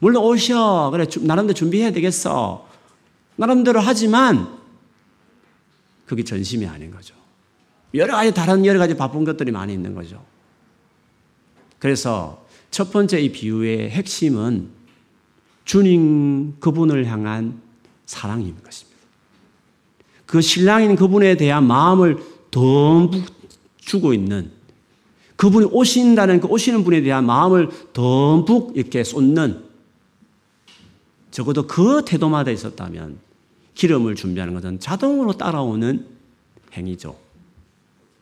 물론 0.00 0.24
오셔. 0.24 0.90
그래, 0.90 1.06
나름대로 1.20 1.54
준비해야 1.54 1.92
되겠어. 1.92 2.66
나름대로 3.36 3.80
하지만, 3.80 4.58
그게 6.06 6.24
전심이 6.24 6.66
아닌 6.66 6.90
거죠. 6.90 7.14
여러 7.94 8.14
가지 8.14 8.32
다른 8.32 8.64
여러 8.66 8.78
가지 8.78 8.96
바쁜 8.96 9.24
것들이 9.24 9.52
많이 9.52 9.72
있는 9.72 9.94
거죠. 9.94 10.24
그래서 11.78 12.44
첫 12.70 12.90
번째 12.90 13.20
이 13.20 13.30
비유의 13.30 13.90
핵심은 13.90 14.70
주님 15.64 16.58
그분을 16.60 17.06
향한 17.06 17.60
사랑인 18.06 18.56
것입니다. 18.62 18.98
그 20.26 20.40
신랑인 20.40 20.96
그분에 20.96 21.36
대한 21.36 21.64
마음을 21.66 22.18
더 22.50 23.10
주고 23.78 24.12
있는 24.12 24.50
그분이 25.36 25.68
오신다는 25.72 26.40
그 26.40 26.48
오시는 26.48 26.84
분에 26.84 27.00
대한 27.02 27.24
마음을 27.24 27.70
덤뿍 27.92 28.72
이렇게 28.76 29.02
쏟는 29.02 29.64
적어도 31.30 31.66
그 31.66 32.04
태도마다 32.04 32.50
있었다면 32.50 33.18
기름을 33.74 34.16
준비하는 34.16 34.52
것은 34.54 34.80
자동으로 34.80 35.32
따라오는 35.32 36.06
행위죠. 36.74 37.16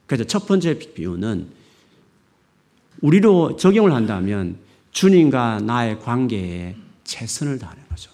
그래서 0.06 0.24
첫 0.24 0.46
번째 0.46 0.78
비유는 0.78 1.48
우리로 3.00 3.56
적용을 3.56 3.92
한다면 3.92 4.58
주님과 4.92 5.60
나의 5.60 6.00
관계에 6.00 6.76
최선을 7.04 7.58
다하는 7.58 7.82
거죠. 7.88 8.10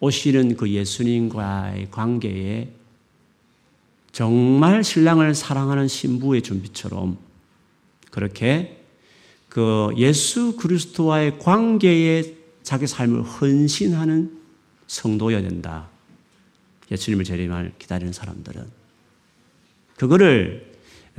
오시는 0.00 0.56
그 0.56 0.68
예수님과의 0.70 1.90
관계에 1.90 2.79
정말 4.12 4.82
신랑을 4.82 5.34
사랑하는 5.34 5.88
신부의 5.88 6.42
준비처럼 6.42 7.16
그렇게 8.10 8.84
그 9.48 9.90
예수 9.96 10.56
그리스도와의 10.56 11.38
관계에 11.38 12.34
자기 12.62 12.86
삶을 12.86 13.22
헌신하는 13.22 14.38
성도여야 14.86 15.42
된다. 15.42 15.88
예수님을 16.90 17.24
재림을 17.24 17.72
기다리는 17.78 18.12
사람들은 18.12 18.64
그거를 19.96 20.70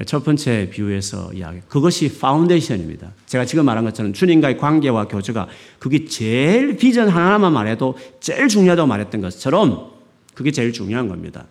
첫 0.06 0.24
번째 0.24 0.70
비유에서 0.72 1.34
이야기. 1.34 1.60
그것이 1.68 2.18
foundation입니다. 2.20 3.12
제가 3.26 3.46
지금 3.46 3.66
말한 3.66 3.84
것처럼 3.84 4.14
주님과의 4.14 4.58
관계와 4.58 5.08
교제가 5.08 5.48
그게 5.80 6.06
제일 6.06 6.78
비전 6.78 7.10
하나만 7.10 7.54
말해도 7.54 7.98
제일 8.20 8.48
중요하다고 8.48 8.88
말했던 8.88 9.22
것처럼 9.22 9.92
그게 10.34 10.52
제일 10.52 10.74
중요한 10.74 11.08
겁니다. 11.08 11.46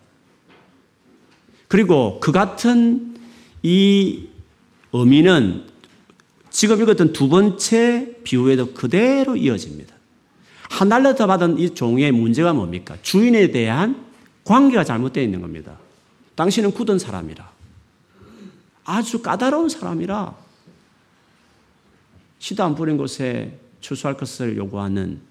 그리고 1.71 2.19
그 2.19 2.33
같은 2.33 3.15
이 3.63 4.27
의미는 4.91 5.63
지금 6.49 6.81
읽었던 6.81 7.13
두 7.13 7.29
번째 7.29 8.17
비유에도 8.25 8.73
그대로 8.73 9.37
이어집니다. 9.37 9.95
더 11.15 11.27
받은 11.27 11.59
이 11.59 11.73
종의 11.73 12.11
문제가 12.11 12.51
뭡니까? 12.51 12.97
주인에 13.01 13.51
대한 13.51 14.03
관계가 14.43 14.83
잘못되어 14.83 15.23
있는 15.23 15.39
겁니다. 15.39 15.77
당신은 16.35 16.71
굳은 16.71 16.99
사람이라. 16.99 17.49
아주 18.83 19.21
까다로운 19.21 19.69
사람이라. 19.69 20.35
시도 22.39 22.65
안 22.65 22.75
뿌린 22.75 22.97
곳에 22.97 23.57
추수할 23.79 24.17
것을 24.17 24.57
요구하는 24.57 25.21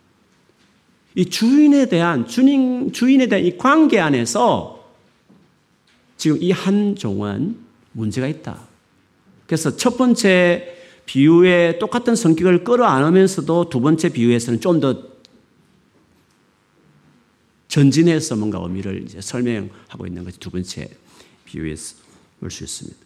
이 1.15 1.27
주인에 1.27 1.91
대한, 1.91 2.27
주인, 2.27 2.95
주인에 2.95 3.27
대한 3.27 3.45
이 3.45 3.59
관계 3.59 4.01
안에서 4.01 4.80
지금 6.21 6.37
이 6.43 6.51
한 6.53 6.95
종은 6.95 7.57
문제가 7.93 8.29
있다. 8.29 8.69
그래서 9.47 9.75
첫 9.75 9.97
번째 9.97 10.77
비유에 11.07 11.79
똑같은 11.79 12.15
성격을 12.15 12.63
끌어안으면서도 12.63 13.71
두 13.71 13.81
번째 13.81 14.11
비유에서는 14.11 14.61
좀 14.61 14.81
더 14.81 15.11
전진해서 17.69 18.37
뭔가 18.37 18.59
의미를 18.61 19.03
이제 19.05 19.21
설명하고 19.21 20.07
있는 20.07 20.25
것이 20.25 20.39
두 20.39 20.51
번째 20.51 20.91
비유에서 21.47 21.97
볼 22.41 22.51
수 22.51 22.65
있습니다. 22.65 22.99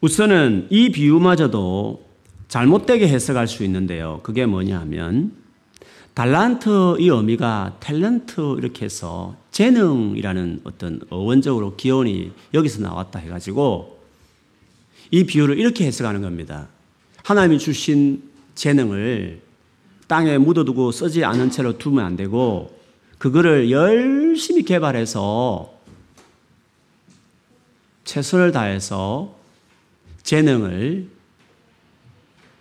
우선은 0.00 0.66
이 0.70 0.90
비유마저도 0.90 2.04
잘못되게 2.48 3.06
해석할 3.06 3.46
수 3.46 3.62
있는데요. 3.62 4.20
그게 4.24 4.44
뭐냐 4.44 4.80
하면 4.80 5.45
달란트 6.16 6.96
이 6.98 7.08
의미가 7.08 7.76
탤런트 7.78 8.56
이렇게 8.56 8.86
해서 8.86 9.36
재능이라는 9.50 10.62
어떤 10.64 10.98
어원적으로 11.10 11.76
기원이 11.76 12.32
여기서 12.54 12.80
나왔다 12.80 13.18
해가지고 13.18 14.00
이 15.10 15.26
비유를 15.26 15.58
이렇게 15.58 15.84
해석하는 15.84 16.22
겁니다. 16.22 16.68
하나님이 17.22 17.58
주신 17.58 18.22
재능을 18.54 19.42
땅에 20.06 20.38
묻어두고 20.38 20.90
쓰지 20.90 21.22
않은 21.22 21.50
채로 21.50 21.76
두면 21.76 22.02
안 22.02 22.16
되고 22.16 22.74
그거를 23.18 23.70
열심히 23.70 24.62
개발해서 24.62 25.70
최선을 28.04 28.52
다해서 28.52 29.36
재능을 30.22 31.08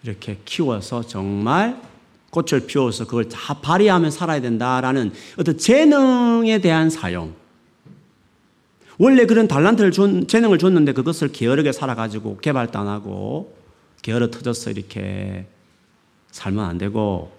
이렇게 0.03 0.41
키워서 0.43 1.03
정말 1.03 1.94
꽃을 2.35 2.67
피워서 2.67 3.05
그걸 3.05 3.29
다 3.29 3.53
발휘하며 3.53 4.11
살아야 4.11 4.41
된다라는 4.41 5.13
어떤 5.37 5.57
재능에 5.57 6.59
대한 6.59 6.89
사용. 6.89 7.33
원래 8.97 9.25
그런 9.25 9.47
달란트를 9.47 9.91
준, 9.91 10.27
재능을 10.27 10.57
줬는데 10.57 10.91
그것을 10.93 11.31
게으르게 11.31 11.71
살아가지고 11.71 12.37
개발도 12.37 12.77
안 12.77 12.87
하고 12.87 13.55
게으르 14.01 14.31
터져서 14.31 14.71
이렇게 14.71 15.47
살면 16.31 16.63
안 16.63 16.77
되고 16.77 17.31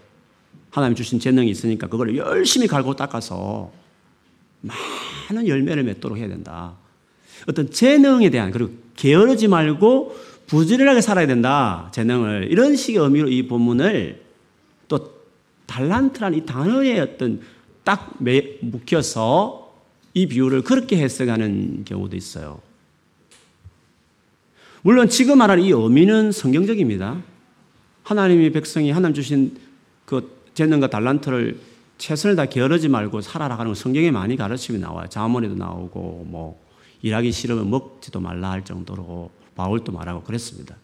하나님 0.70 0.94
주신 0.94 1.18
재능이 1.18 1.50
있으니까 1.50 1.86
그걸 1.86 2.16
열심히 2.16 2.66
갈고 2.66 2.96
닦아서 2.96 3.70
많은 4.60 5.46
열매를 5.46 5.84
맺도록 5.84 6.18
해야 6.18 6.28
된다. 6.28 6.74
어떤 7.48 7.70
재능에 7.70 8.30
대한 8.30 8.50
그리고 8.50 8.72
게으르지 8.96 9.48
말고 9.48 10.16
부지런하게 10.46 11.00
살아야 11.00 11.26
된다. 11.26 11.90
재능을 11.92 12.48
이런 12.50 12.76
식의 12.76 13.02
의미로 13.02 13.28
이 13.28 13.46
본문을 13.46 14.20
또 14.20 14.25
달란트라는 15.76 16.38
이 16.38 16.46
단어에 16.46 16.98
어떤 17.00 17.40
딱 17.84 18.16
묶여서 18.62 19.74
이 20.14 20.26
비유를 20.26 20.62
그렇게 20.62 20.96
해석하는 20.96 21.84
경우도 21.84 22.16
있어요. 22.16 22.62
물론 24.80 25.10
지금 25.10 25.36
말하는 25.38 25.62
이 25.62 25.70
의미는 25.70 26.32
성경적입니다. 26.32 27.20
하나님의 28.04 28.52
백성이 28.52 28.90
하나님 28.90 29.14
주신 29.14 29.58
그 30.06 30.40
재능과 30.54 30.88
달란트를 30.88 31.60
최선을 31.98 32.36
다 32.36 32.46
게으르지 32.46 32.88
말고 32.88 33.20
살아라 33.20 33.58
하는 33.58 33.74
성경에 33.74 34.10
많이 34.10 34.36
가르침이 34.36 34.78
나와요. 34.78 35.08
자문에도 35.10 35.56
나오고 35.56 36.26
뭐 36.28 36.58
일하기 37.02 37.32
싫으면 37.32 37.68
먹지도 37.68 38.20
말라 38.20 38.50
할 38.50 38.64
정도로 38.64 39.30
바울도 39.54 39.92
말하고 39.92 40.22
그랬습니다. 40.22 40.76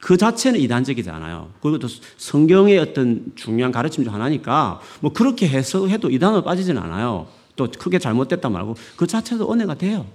그 0.00 0.16
자체는 0.16 0.60
이단적이지 0.60 1.08
않아요. 1.10 1.50
그것도 1.62 1.88
성경의 2.16 2.78
어떤 2.78 3.32
중요한 3.34 3.72
가르침 3.72 4.04
중 4.04 4.12
하나니까 4.12 4.80
뭐 5.00 5.12
그렇게 5.12 5.48
해서 5.48 5.86
해도 5.88 6.10
이단으로 6.10 6.42
빠지진 6.42 6.76
않아요. 6.78 7.28
또 7.56 7.68
크게 7.70 7.98
잘못됐다 7.98 8.48
말고 8.48 8.76
그 8.96 9.06
자체도 9.06 9.50
은혜가 9.52 9.74
돼요. 9.76 10.06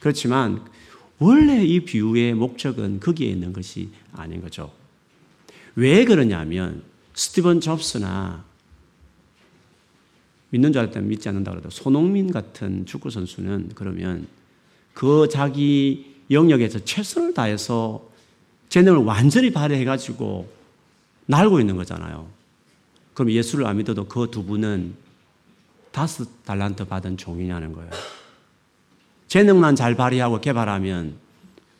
그렇지만 0.00 0.62
원래 1.18 1.64
이 1.64 1.80
비유의 1.80 2.34
목적은 2.34 3.00
거기에 3.00 3.28
있는 3.28 3.52
것이 3.52 3.90
아닌 4.12 4.40
거죠. 4.40 4.70
왜 5.74 6.04
그러냐면 6.04 6.82
스티븐 7.14 7.60
잡스나 7.60 8.44
믿는 10.50 10.72
줄 10.72 10.80
알았다면 10.82 11.08
믿지 11.08 11.28
않는다 11.28 11.50
그래도 11.50 11.70
손흥민 11.70 12.30
같은 12.30 12.86
축구 12.86 13.10
선수는 13.10 13.72
그러면 13.74 14.26
그 14.94 15.28
자기 15.30 16.15
영역에서 16.30 16.84
최선을 16.84 17.34
다해서 17.34 18.04
재능을 18.68 19.04
완전히 19.04 19.52
발휘해가지고 19.52 20.48
날고 21.26 21.60
있는 21.60 21.76
거잖아요. 21.76 22.28
그럼 23.14 23.30
예수를 23.30 23.66
안 23.66 23.78
믿어도 23.78 24.06
그 24.06 24.30
두 24.30 24.44
분은 24.44 24.94
다섯 25.92 26.44
달란트 26.44 26.84
받은 26.86 27.16
종이냐는 27.16 27.72
거예요. 27.72 27.90
재능만 29.28 29.76
잘 29.76 29.94
발휘하고 29.94 30.40
개발하면 30.40 31.16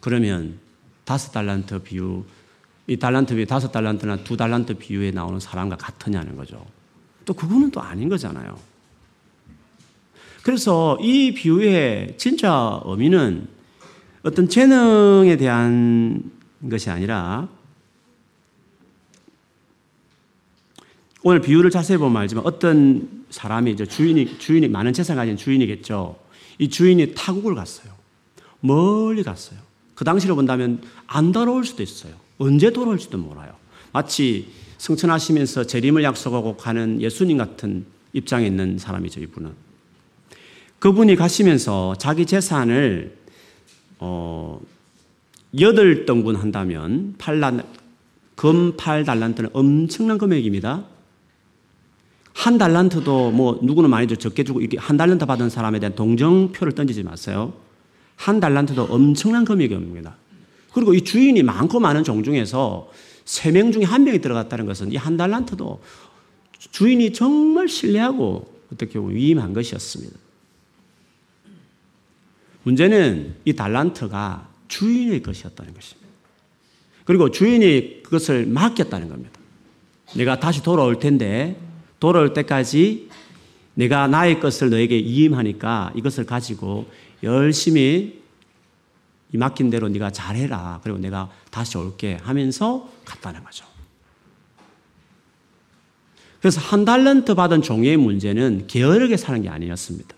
그러면 0.00 0.59
다섯 1.04 1.32
달란트 1.32 1.82
비유, 1.82 2.24
이 2.87 2.96
달란트 2.96 3.35
비유 3.35 3.46
다섯 3.46 3.70
달란트나 3.70 4.24
두 4.24 4.37
달란트 4.37 4.78
비유에 4.78 5.11
나오는 5.11 5.38
사람과 5.38 5.76
같으냐는 5.76 6.37
거죠. 6.37 6.64
또 7.24 7.35
그거는 7.35 7.70
또 7.70 7.80
아닌 7.80 8.09
거잖아요. 8.09 8.59
그래서 10.42 10.96
이 11.00 11.35
비유의 11.35 12.14
진짜 12.16 12.80
의미는 12.85 13.48
어떤 14.26 14.48
재능에 14.48 15.36
대한 15.36 16.32
것이 16.68 16.90
아니라 16.90 17.48
오늘 21.22 21.40
비유를 21.40 21.70
자세히 21.70 21.96
보면 21.96 22.22
알지만 22.22 22.44
어떤 22.44 23.24
사람이 23.30 23.70
이제 23.70 23.86
주인이 23.86 24.40
주인이 24.40 24.66
많은 24.66 24.92
재산 24.92 25.14
가진 25.14 25.36
주인이겠죠. 25.36 26.18
이 26.58 26.68
주인이 26.68 27.14
타국을 27.14 27.54
갔어요. 27.54 27.92
멀리 28.58 29.22
갔어요. 29.22 29.60
그 29.94 30.04
당시로 30.04 30.34
본다면 30.34 30.82
안 31.06 31.30
돌아올 31.30 31.64
수도 31.64 31.84
있어요. 31.84 32.14
언제 32.38 32.72
돌아올지도 32.72 33.18
몰라요. 33.18 33.54
마치 33.92 34.50
승천하시면서 34.78 35.68
재림을 35.68 36.02
약속하고 36.02 36.56
가는 36.56 37.00
예수님 37.00 37.38
같은 37.38 37.86
입장에 38.12 38.44
있는 38.44 38.76
사람이죠, 38.76 39.20
이분은. 39.20 39.52
그분이 40.80 41.14
가시면서 41.14 41.94
자기 41.96 42.26
재산을 42.26 43.24
어, 43.98 44.61
8등분 45.54 46.37
한다면 46.37 47.14
8란, 47.18 47.64
금 48.35 48.76
8달란트는 48.76 49.50
엄청난 49.52 50.18
금액입니다. 50.18 50.85
한 52.35 52.59
달란트도 52.59 53.30
뭐 53.30 53.59
누구는 53.62 53.88
많이 53.88 54.06
줘 54.06 54.14
적게 54.14 54.44
주고 54.44 54.61
이렇게 54.61 54.76
한 54.78 54.96
달란트 54.96 55.24
받은 55.24 55.48
사람에 55.48 55.78
대한 55.80 55.94
동정표를 55.94 56.74
던지지 56.74 57.02
마세요. 57.02 57.54
한 58.16 58.40
달란트도 58.40 58.85
엄청난 58.85 59.44
금액입니다. 59.44 60.16
그리고 60.74 60.92
이 60.92 61.02
주인이 61.02 61.42
많고 61.42 61.80
많은 61.80 62.04
종 62.04 62.22
중에서 62.22 62.90
세 63.24 63.50
명 63.50 63.72
중에 63.72 63.85
한 63.85 64.04
명이 64.04 64.20
들어갔다는 64.20 64.66
것은 64.66 64.92
이 64.92 64.96
한 64.96 65.16
달란트도 65.16 65.80
주인이 66.70 67.12
정말 67.12 67.68
신뢰하고 67.68 68.54
어떻게 68.72 68.98
보면 68.98 69.14
위임한 69.16 69.52
것이었습니다. 69.52 70.25
문제는 72.66 73.37
이 73.44 73.52
달란트가 73.52 74.48
주인의 74.66 75.22
것이었다는 75.22 75.72
것입니다. 75.72 76.11
그리고 77.05 77.31
주인이 77.31 78.02
그것을 78.02 78.44
맡겼다는 78.46 79.09
겁니다. 79.09 79.38
내가 80.16 80.40
다시 80.40 80.64
돌아올 80.64 80.98
텐데 80.98 81.57
돌아올 82.00 82.35
때까지 82.35 83.09
내가 83.74 84.09
나의 84.09 84.40
것을 84.40 84.70
너에게 84.70 84.98
이임하니까 84.98 85.92
이것을 85.94 86.26
가지고 86.26 86.90
열심히 87.22 88.20
이 89.33 89.37
맡긴 89.37 89.70
대로 89.70 89.88
네가 89.88 90.11
잘해라. 90.11 90.81
그리고 90.83 90.98
내가 90.98 91.31
다시 91.52 91.79
올게 91.79 92.18
하면서 92.20 92.90
갔다는 93.05 93.44
거죠. 93.44 93.64
그래서 96.40 96.61
한 96.61 96.85
달란트 96.85 97.37
받은 97.37 97.62
종의 97.62 97.96
문제는 97.96 98.66
게으르게 98.66 99.16
사는 99.16 99.40
게 99.40 99.48
아니었습니다. 99.48 100.15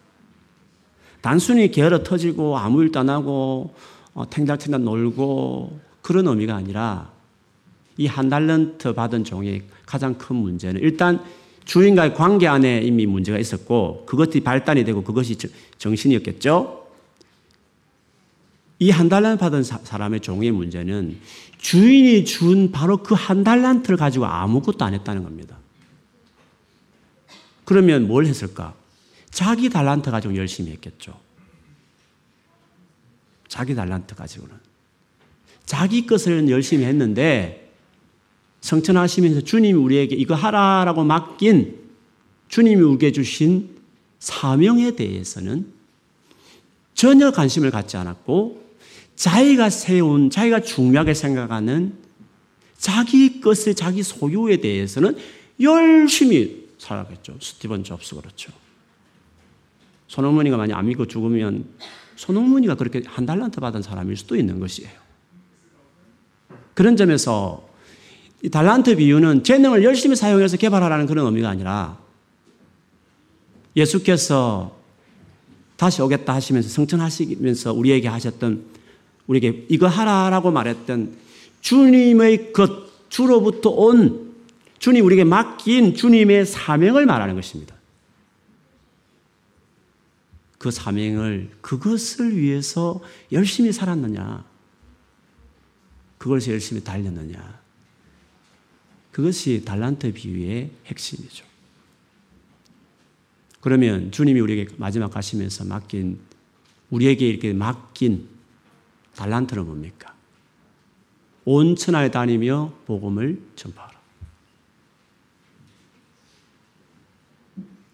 단순히 1.20 1.70
게으르 1.70 2.02
터지고 2.02 2.58
아무 2.58 2.82
일도 2.82 3.00
안 3.00 3.10
하고 3.10 3.74
어, 4.14 4.28
탱달탱달 4.28 4.82
놀고 4.82 5.80
그런 6.02 6.26
의미가 6.28 6.54
아니라 6.54 7.10
이 7.96 8.06
한 8.06 8.28
달란트 8.28 8.94
받은 8.94 9.24
종의 9.24 9.62
가장 9.84 10.14
큰 10.16 10.36
문제는 10.36 10.80
일단 10.80 11.20
주인과의 11.64 12.14
관계 12.14 12.46
안에 12.46 12.80
이미 12.82 13.06
문제가 13.06 13.38
있었고 13.38 14.04
그것이 14.06 14.40
발단이 14.40 14.84
되고 14.84 15.02
그것이 15.02 15.36
정신이었겠죠. 15.78 16.86
이 18.80 18.90
한 18.90 19.08
달란트 19.08 19.40
받은 19.40 19.64
사람의 19.64 20.20
종의 20.20 20.52
문제는 20.52 21.18
주인이 21.58 22.24
준 22.24 22.70
바로 22.70 22.98
그 22.98 23.14
한 23.16 23.42
달란트를 23.42 23.96
가지고 23.96 24.26
아무것도 24.26 24.84
안 24.84 24.94
했다는 24.94 25.24
겁니다. 25.24 25.58
그러면 27.64 28.06
뭘 28.06 28.24
했을까? 28.26 28.74
자기 29.30 29.68
달란트 29.68 30.10
가지고 30.10 30.36
열심히 30.36 30.72
했겠죠. 30.72 31.18
자기 33.48 33.74
달란트 33.74 34.14
가지고는. 34.14 34.54
자기 35.64 36.06
것을 36.06 36.48
열심히 36.48 36.84
했는데 36.84 37.72
성천하시면서 38.60 39.42
주님이 39.42 39.74
우리에게 39.74 40.16
이거 40.16 40.34
하라라고 40.34 41.04
맡긴 41.04 41.78
주님이 42.48 42.82
우리에게 42.82 43.12
주신 43.12 43.76
사명에 44.18 44.92
대해서는 44.92 45.72
전혀 46.94 47.30
관심을 47.30 47.70
갖지 47.70 47.96
않았고 47.96 48.66
자기가 49.14 49.70
세운, 49.70 50.30
자기가 50.30 50.60
중요하게 50.60 51.14
생각하는 51.14 51.94
자기 52.76 53.40
것의 53.40 53.74
자기 53.74 54.02
소유에 54.02 54.58
대해서는 54.58 55.16
열심히 55.60 56.68
살아갔죠. 56.78 57.36
스티븐 57.40 57.84
잡스 57.84 58.14
그렇죠. 58.14 58.52
손흥민이가 60.08 60.56
만약 60.56 60.78
안 60.78 60.86
믿고 60.86 61.06
죽으면 61.06 61.64
손흥민이가 62.16 62.74
그렇게 62.74 63.02
한 63.06 63.24
달란트 63.24 63.60
받은 63.60 63.82
사람일 63.82 64.16
수도 64.16 64.36
있는 64.36 64.58
것이에요. 64.58 64.90
그런 66.74 66.96
점에서 66.96 67.68
이 68.42 68.48
달란트 68.48 68.96
비유는 68.96 69.44
재능을 69.44 69.84
열심히 69.84 70.16
사용해서 70.16 70.56
개발하라는 70.56 71.06
그런 71.06 71.26
의미가 71.26 71.48
아니라 71.48 71.98
예수께서 73.76 74.76
다시 75.76 76.02
오겠다 76.02 76.34
하시면서 76.34 76.68
성천하시면서 76.68 77.72
우리에게 77.72 78.08
하셨던 78.08 78.64
우리에게 79.26 79.66
이거 79.68 79.86
하라라고 79.86 80.50
말했던 80.50 81.16
주님의 81.60 82.52
것, 82.52 83.08
주로부터 83.08 83.70
온 83.70 84.34
주님 84.78 85.04
우리에게 85.04 85.24
맡긴 85.24 85.94
주님의 85.94 86.46
사명을 86.46 87.06
말하는 87.06 87.34
것입니다. 87.34 87.77
그 90.58 90.70
사명을 90.70 91.50
그것을 91.60 92.36
위해서 92.36 93.00
열심히 93.32 93.72
살았느냐? 93.72 94.44
그것을 96.18 96.54
열심히 96.54 96.82
달렸느냐? 96.82 97.60
그것이 99.12 99.64
달란트 99.64 100.12
비유의 100.12 100.70
핵심이죠. 100.86 101.44
그러면 103.60 104.10
주님이 104.12 104.40
우리에게 104.40 104.74
마지막 104.76 105.10
가시면서 105.10 105.64
맡긴 105.64 106.20
우리에게 106.90 107.28
이렇게 107.28 107.52
맡긴 107.52 108.28
달란트는 109.14 109.64
뭡니까? 109.64 110.14
온 111.44 111.76
천하에 111.76 112.10
다니며 112.10 112.72
복음을 112.86 113.40
전파하라. 113.56 113.98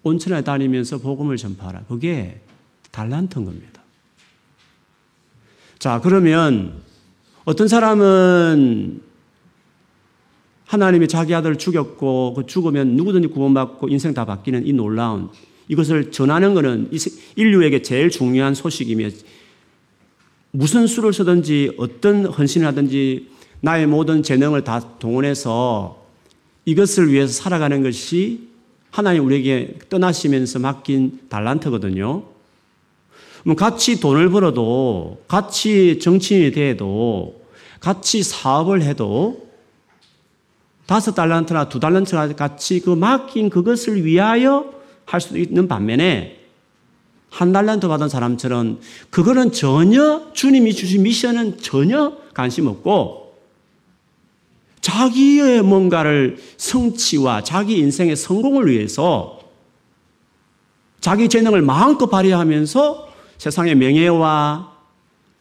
온천에 0.05 0.45
다니면서 0.45 0.99
복음을 0.99 1.37
전파하라. 1.37 1.87
그게 1.87 2.41
달란트인 2.95 3.45
겁니다. 3.45 3.83
자, 5.81 6.01
그러면 6.01 6.81
어떤 7.45 7.67
사람은 7.67 9.03
하나님이 10.67 11.09
자기 11.09 11.35
아들을 11.35 11.57
죽였고 11.57 12.35
그 12.35 12.47
죽으면 12.47 12.95
누구든지 12.97 13.29
구원받고 13.29 13.89
인생 13.89 14.15
다 14.15 14.25
바뀌는 14.25 14.67
이 14.67 14.73
놀라운 14.73 15.29
이것을 15.67 16.13
전하는 16.13 16.55
것은 16.55 16.91
인류에게 17.37 17.83
제일 17.83 18.11
중요한 18.11 18.55
소식이며 18.55 19.09
무슨 20.53 20.87
수를 20.87 21.13
쓰든지 21.13 21.75
어떤 21.77 22.27
헌신을 22.27 22.67
하든지 22.69 23.29
나의 23.61 23.87
모든 23.89 24.23
재능을 24.23 24.63
다 24.63 24.99
동원해서 24.99 26.07
이것을 26.65 27.13
위해서 27.13 27.33
살아가는 27.33 27.83
것이 27.83 28.49
하나님 28.91 29.25
우리에게 29.25 29.79
떠나시면서 29.89 30.61
맡긴 30.61 31.23
달란트거든요. 31.29 32.34
같이 33.57 34.01
돈을 34.01 34.31
벌어도, 34.31 35.23
같이 35.29 35.99
정치인이 36.01 36.53
돼도, 36.53 37.43
같이 37.79 38.23
사업을 38.23 38.81
해도, 38.83 39.47
다섯 40.87 41.15
달란트나 41.15 41.69
두 41.69 41.79
달란트나 41.79 42.33
같이 42.35 42.81
그 42.81 42.91
맡긴 42.91 43.51
그것을 43.51 44.05
위하여 44.05 44.73
할 45.05 45.21
수도 45.21 45.39
있는 45.39 45.69
반면에, 45.69 46.41
한 47.29 47.53
달란트 47.53 47.89
받은 47.89 48.09
사람처럼 48.09 48.81
그거는 49.11 49.51
전혀 49.51 50.33
주님이 50.33 50.73
주신 50.73 51.03
미션은 51.03 51.59
전혀 51.59 52.17
관심 52.33 52.69
없고 52.69 53.35
자기의 54.81 55.63
뭔가를 55.63 56.39
성취와 56.57 57.43
자기 57.43 57.79
인생의 57.79 58.15
성공을 58.15 58.69
위해서 58.69 59.41
자기 61.01 61.29
재능을 61.29 61.61
마음껏 61.61 62.07
발휘하면서 62.07 63.14
세상의 63.39 63.75
명예와 63.75 64.73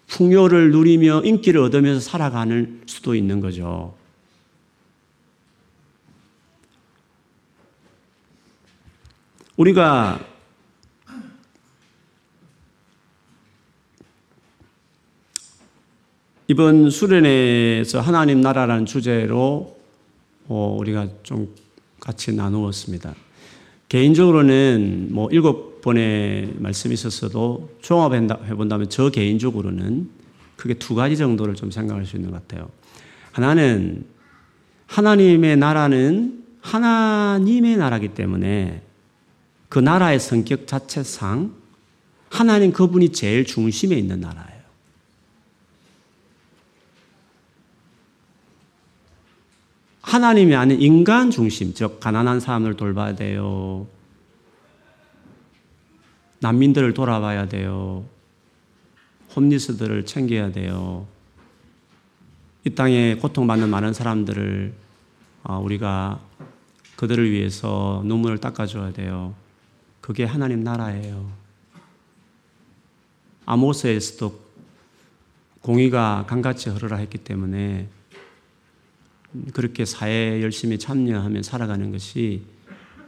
풍요를 0.07 0.71
누리며 0.71 1.21
인기를 1.23 1.61
얻으면서 1.61 1.99
살아가는 1.99 2.81
수도 2.85 3.15
있는 3.15 3.39
거죠. 3.39 3.95
우리가 9.57 10.19
이번 16.47 16.89
수련회에서 16.89 18.01
하나님 18.01 18.41
나라라는 18.41 18.85
주제로 18.85 19.77
어, 20.47 20.75
우리가 20.79 21.07
좀 21.23 21.55
같이 21.99 22.33
나누었습니다. 22.33 23.15
개인적으로는 23.87 25.07
뭐 25.11 25.29
일곱 25.31 25.72
번의 25.83 26.55
말씀이 26.59 26.93
있었어도 26.93 27.69
종합해 27.81 28.55
본다면 28.55 28.89
저 28.89 29.09
개인적으로는 29.09 30.09
크게 30.55 30.75
두 30.75 30.95
가지 30.95 31.17
정도를 31.17 31.55
좀 31.55 31.71
생각할 31.71 32.05
수 32.05 32.15
있는 32.15 32.31
것 32.31 32.47
같아요. 32.47 32.69
하나는 33.33 34.05
하나님의 34.87 35.57
나라는 35.57 36.41
하나님의 36.61 37.75
나라기 37.75 38.09
때문에 38.09 38.81
그 39.67 39.79
나라의 39.79 40.19
성격 40.19 40.67
자체상 40.67 41.53
하나님 42.29 42.71
그분이 42.71 43.09
제일 43.09 43.45
중심에 43.45 43.97
있는 43.97 44.21
나라예요. 44.21 44.63
하나님이 50.01 50.55
아닌 50.55 50.79
인간 50.81 51.29
중심, 51.29 51.73
즉 51.73 51.99
가난한 51.99 52.39
사람을 52.39 52.75
돌봐야 52.75 53.15
돼요. 53.15 53.87
난민들을 56.43 56.93
돌아봐야 56.93 57.47
돼요. 57.47 58.03
홈리스들을 59.33 60.05
챙겨야 60.05 60.51
돼요. 60.51 61.07
이 62.65 62.69
땅에 62.71 63.15
고통받는 63.15 63.69
많은 63.69 63.93
사람들을 63.93 64.73
어, 65.43 65.59
우리가 65.59 66.19
그 66.97 67.07
그들을 67.07 67.31
위해서 67.31 68.03
눈물을 68.05 68.39
닦아줘야 68.39 68.91
돼요. 68.91 69.33
그게 70.01 70.25
하나님 70.25 70.65
나라예요. 70.65 71.31
아모스에서도 73.45 74.43
공의가 75.61 76.25
강같이 76.27 76.69
흐르라 76.69 76.97
했기 76.97 77.17
때문에 77.17 77.87
그렇게 79.53 79.85
사회에 79.85 80.41
열심히 80.41 80.77
참여하며 80.77 81.41
살아가는 81.41 81.89
것이 81.91 82.43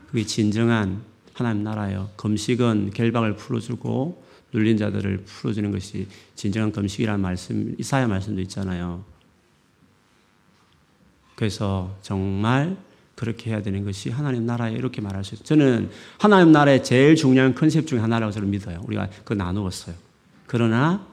그게 0.08 0.26
진정한 0.26 1.04
하나님 1.36 1.64
나라예요. 1.64 2.12
금식은 2.16 2.92
결박을 2.94 3.36
풀어주고 3.36 4.24
눌린 4.54 4.78
자들을 4.78 5.26
풀어주는 5.26 5.70
것이 5.72 6.08
진정한 6.34 6.72
금식이라는 6.72 7.20
말씀, 7.20 7.76
이사야 7.78 8.08
말씀도 8.08 8.42
있잖아요. 8.44 9.04
그래서 11.36 11.94
정말 12.02 12.78
그렇게 13.16 13.52
해야 13.52 13.62
되는 13.62 13.84
것이 13.84 14.10
하나님 14.10 14.46
나라에 14.46 14.72
이렇게 14.72 15.02
말할 15.02 15.26
수 15.26 15.36
있어요. 15.36 15.46
저는 15.46 15.90
하나님 16.18 16.54
나라의 16.54 16.86
제일 16.86 17.18
중요한 17.18 17.54
컨셉 17.54 17.86
중에 17.86 18.00
하나라고 18.00 18.32
저는 18.32 18.50
믿어요. 18.50 18.82
우리가 18.86 19.10
그 19.26 19.34
나누었어요. 19.34 19.94
그러나 20.48 21.06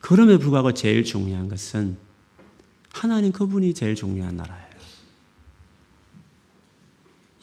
그럼에 0.00 0.38
불구하고 0.38 0.74
제일 0.74 1.04
중요한 1.04 1.48
것은 1.48 1.96
하나님 2.92 3.30
그분이 3.30 3.74
제일 3.74 3.94
중요한 3.94 4.36
나라예요. 4.36 4.74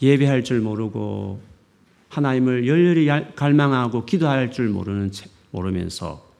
예배할 0.02 0.44
줄 0.44 0.60
모르고 0.60 1.51
하나님을 2.12 2.66
열렬히 2.66 3.08
갈망하고 3.34 4.04
기도할 4.04 4.52
줄 4.52 4.68
모르는 4.68 5.10
모르면서 5.50 6.30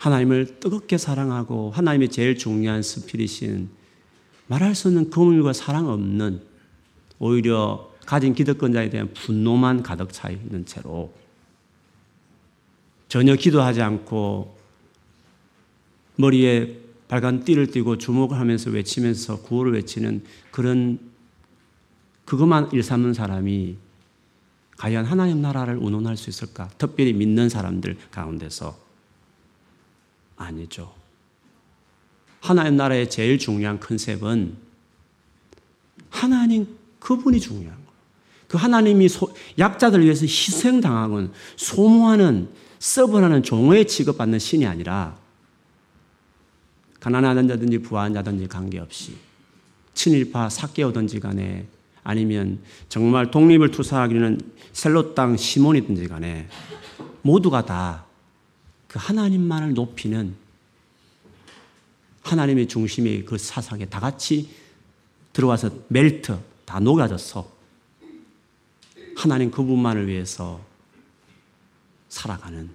하나님을 0.00 0.58
뜨겁게 0.58 0.98
사랑하고 0.98 1.70
하나님의 1.70 2.10
제일 2.10 2.36
중요한 2.36 2.82
스피릿인 2.82 3.70
말할 4.48 4.74
수 4.74 4.88
없는 4.88 5.10
긍휼과 5.10 5.52
사랑 5.52 5.88
없는 5.88 6.42
오히려 7.20 7.92
가진 8.04 8.34
기득권자에 8.34 8.90
대한 8.90 9.12
분노만 9.14 9.84
가득 9.84 10.12
차 10.12 10.30
있는 10.30 10.66
채로 10.66 11.12
전혀 13.06 13.36
기도하지 13.36 13.82
않고 13.82 14.56
머리에 16.16 16.80
빨간 17.06 17.44
띠를 17.44 17.70
띠고 17.70 17.98
주목을 17.98 18.36
하면서 18.36 18.70
외치면서 18.70 19.42
구호를 19.42 19.74
외치는 19.74 20.24
그런 20.50 20.98
그것만 22.26 22.70
일삼는 22.72 23.14
사람이 23.14 23.78
과연 24.76 25.06
하나님 25.06 25.40
나라를 25.40 25.78
운운할 25.78 26.16
수 26.16 26.28
있을까? 26.28 26.68
특별히 26.76 27.14
믿는 27.14 27.48
사람들 27.48 27.96
가운데서 28.10 28.76
아니죠. 30.36 30.92
하나님 32.40 32.76
나라의 32.76 33.08
제일 33.08 33.38
중요한 33.38 33.80
컨셉은 33.80 34.56
하나님 36.10 36.76
그분이 37.00 37.40
중요한 37.40 37.74
거예요. 37.74 37.86
그 38.48 38.58
하나님이 38.58 39.08
소, 39.08 39.34
약자들 39.58 40.02
위해서 40.02 40.22
희생당하는 40.22 41.32
소모하는 41.56 42.48
서브하는 42.78 43.42
종의 43.42 43.86
취급받는 43.86 44.38
신이 44.38 44.66
아니라 44.66 45.16
가난한 47.00 47.48
자든지 47.48 47.78
부한 47.78 48.12
자든지 48.12 48.46
관계없이 48.46 49.16
친일파 49.94 50.50
사개오든지 50.50 51.20
간에 51.20 51.66
아니면 52.06 52.60
정말 52.88 53.30
독립을 53.30 53.70
투사하기는 53.70 54.40
셀로 54.72 55.14
땅 55.14 55.36
시몬이든지 55.36 56.08
간에 56.08 56.48
모두가 57.22 57.64
다 57.64 58.06
그 58.96 58.98
하나님만을 58.98 59.74
높이는 59.74 60.34
하나님의 62.22 62.66
중심의 62.66 63.26
그 63.26 63.36
사상에 63.36 63.84
다 63.84 64.00
같이 64.00 64.48
들어와서 65.34 65.70
멜트, 65.88 66.38
다 66.64 66.80
녹아져서 66.80 67.46
하나님 69.14 69.50
그분만을 69.50 70.08
위해서 70.08 70.64
살아가는 72.08 72.70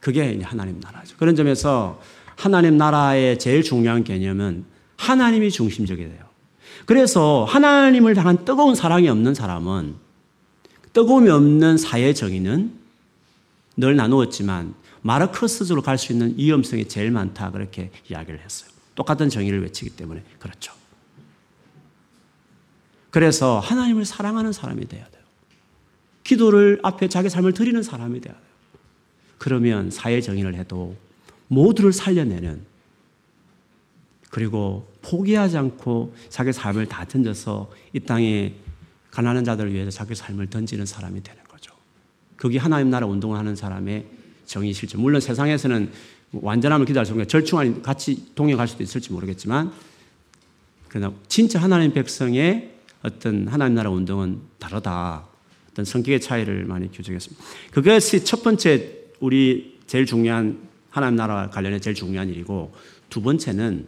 그게 0.00 0.40
하나님 0.42 0.80
나라죠. 0.80 1.16
그런 1.16 1.36
점에서 1.36 2.02
하나님 2.34 2.76
나라의 2.76 3.38
제일 3.38 3.62
중요한 3.62 4.02
개념은 4.02 4.64
하나님이 4.96 5.52
중심적이 5.52 6.08
돼요. 6.08 6.25
그래서 6.86 7.44
하나님을 7.44 8.16
향한 8.16 8.44
뜨거운 8.44 8.74
사랑이 8.74 9.08
없는 9.08 9.34
사람은 9.34 9.96
뜨거움이 10.92 11.28
없는 11.28 11.76
사회 11.76 12.14
정의는 12.14 12.72
늘 13.76 13.96
나누었지만 13.96 14.74
마르크스적으로 15.02 15.82
갈 15.82 15.98
수 15.98 16.12
있는 16.12 16.34
위험성이 16.38 16.88
제일 16.88 17.10
많다 17.10 17.50
그렇게 17.50 17.90
이야기를 18.10 18.40
했어요. 18.40 18.70
똑같은 18.94 19.28
정의를 19.28 19.62
외치기 19.62 19.90
때문에 19.90 20.22
그렇죠. 20.38 20.72
그래서 23.10 23.58
하나님을 23.60 24.04
사랑하는 24.04 24.52
사람이 24.52 24.86
돼야 24.88 25.04
돼요. 25.08 25.22
기도를 26.24 26.80
앞에 26.82 27.08
자기 27.08 27.28
삶을 27.28 27.52
드리는 27.52 27.82
사람이 27.82 28.20
돼야 28.20 28.32
돼요. 28.32 28.42
그러면 29.38 29.90
사회 29.90 30.20
정의를 30.20 30.54
해도 30.54 30.96
모두를 31.48 31.92
살려내는 31.92 32.64
그리고 34.30 34.88
포기하지 35.06 35.56
않고 35.56 36.14
자기 36.28 36.52
삶을 36.52 36.86
다 36.86 37.04
던져서 37.04 37.70
이 37.92 38.00
땅에 38.00 38.54
가난한 39.10 39.44
자들을 39.44 39.72
위해서 39.72 39.90
자기 39.90 40.14
삶을 40.14 40.48
던지는 40.48 40.84
사람이 40.84 41.22
되는 41.22 41.42
거죠. 41.44 41.72
그게 42.34 42.58
하나님 42.58 42.90
나라 42.90 43.06
운동을 43.06 43.38
하는 43.38 43.54
사람의 43.54 44.06
정의 44.44 44.72
실천. 44.72 45.00
물론 45.00 45.20
세상에서는 45.20 45.90
완전함을 46.32 46.86
기도할 46.86 47.06
수 47.06 47.12
없는 47.12 47.28
절충안 47.28 47.82
같이 47.82 48.34
동행할 48.34 48.66
수도 48.66 48.82
있을지 48.82 49.12
모르겠지만 49.12 49.72
그러나 50.88 51.14
진짜 51.28 51.60
하나님 51.60 51.92
백성의 51.92 52.72
어떤 53.02 53.46
하나님 53.48 53.74
나라 53.74 53.90
운동은 53.90 54.40
다르다. 54.58 55.24
어떤 55.70 55.84
성격의 55.84 56.20
차이를 56.20 56.64
많이 56.64 56.90
규정했습니다. 56.90 57.44
그것이 57.70 58.24
첫 58.24 58.42
번째 58.42 58.92
우리 59.20 59.78
제일 59.86 60.06
중요한 60.06 60.58
하나님 60.90 61.16
나라와 61.16 61.50
관련해 61.50 61.78
제일 61.80 61.94
중요한 61.94 62.28
일이고 62.28 62.74
두 63.10 63.20
번째는 63.22 63.86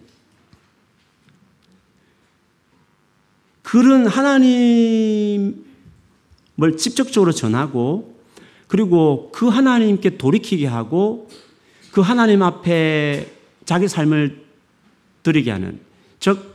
그런 3.70 4.06
하나님을 4.06 5.52
직접적으로 6.78 7.32
전하고 7.32 8.18
그리고 8.66 9.30
그 9.30 9.46
하나님께 9.46 10.16
돌이키게 10.16 10.66
하고 10.66 11.28
그 11.92 12.00
하나님 12.00 12.42
앞에 12.42 13.30
자기 13.66 13.86
삶을 13.86 14.42
드리게 15.22 15.50
하는 15.50 15.80
즉 16.18 16.54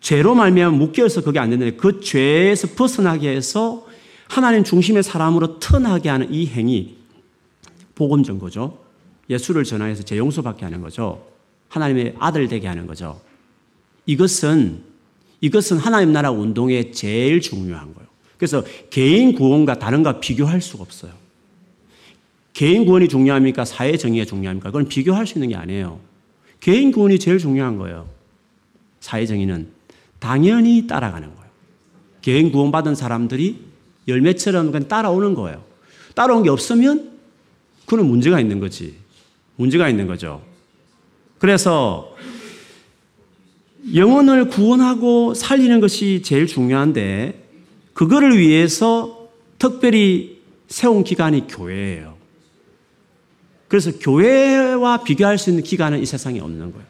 죄로 0.00 0.34
말미암아 0.34 0.74
묶여서 0.78 1.20
그게 1.20 1.38
안 1.38 1.50
되는데 1.50 1.76
그 1.76 2.00
죄에서 2.00 2.68
벗어나게 2.68 3.36
해서 3.36 3.86
하나님 4.26 4.64
중심의 4.64 5.02
사람으로 5.02 5.58
턴하게 5.58 6.08
하는 6.08 6.32
이 6.32 6.46
행위 6.46 6.96
복음 7.94 8.22
전거죠. 8.22 8.82
예수를 9.28 9.64
전하여서 9.64 10.04
재 10.04 10.16
용서받게 10.16 10.64
하는 10.64 10.80
거죠. 10.80 11.26
하나님의 11.68 12.14
아들 12.18 12.48
되게 12.48 12.68
하는 12.68 12.86
거죠. 12.86 13.20
이것은 14.06 14.89
이것은 15.40 15.78
하나님 15.78 16.12
나라 16.12 16.30
운동의 16.30 16.92
제일 16.92 17.40
중요한 17.40 17.94
거예요. 17.94 18.08
그래서 18.36 18.64
개인 18.90 19.34
구원과 19.34 19.78
다른가 19.78 20.20
비교할 20.20 20.60
수가 20.60 20.82
없어요. 20.82 21.12
개인 22.52 22.84
구원이 22.84 23.08
중요합니까? 23.08 23.64
사회 23.64 23.96
정의가 23.96 24.24
중요합니까? 24.26 24.70
그건 24.70 24.88
비교할 24.88 25.26
수 25.26 25.38
있는 25.38 25.48
게 25.48 25.56
아니에요. 25.56 26.00
개인 26.60 26.92
구원이 26.92 27.18
제일 27.18 27.38
중요한 27.38 27.76
거예요. 27.78 28.08
사회 29.00 29.24
정의는 29.24 29.68
당연히 30.18 30.86
따라가는 30.86 31.28
거예요. 31.28 31.50
개인 32.20 32.52
구원 32.52 32.70
받은 32.70 32.94
사람들이 32.94 33.64
열매처럼 34.08 34.72
그냥 34.72 34.88
따라오는 34.88 35.34
거예요. 35.34 35.62
따라온 36.14 36.42
게 36.42 36.50
없으면 36.50 37.12
그는 37.86 38.06
문제가 38.06 38.40
있는 38.40 38.60
거지. 38.60 38.96
문제가 39.56 39.88
있는 39.88 40.06
거죠. 40.06 40.42
그래서 41.38 42.14
영혼을 43.94 44.48
구원하고 44.48 45.34
살리는 45.34 45.80
것이 45.80 46.22
제일 46.22 46.46
중요한데 46.46 47.48
그거를 47.92 48.38
위해서 48.38 49.28
특별히 49.58 50.40
세운 50.68 51.04
기관이 51.04 51.46
교회예요. 51.46 52.16
그래서 53.68 53.92
교회와 53.98 55.04
비교할 55.04 55.38
수 55.38 55.50
있는 55.50 55.62
기관은 55.62 56.00
이 56.00 56.06
세상에 56.06 56.40
없는 56.40 56.72
거예요. 56.72 56.86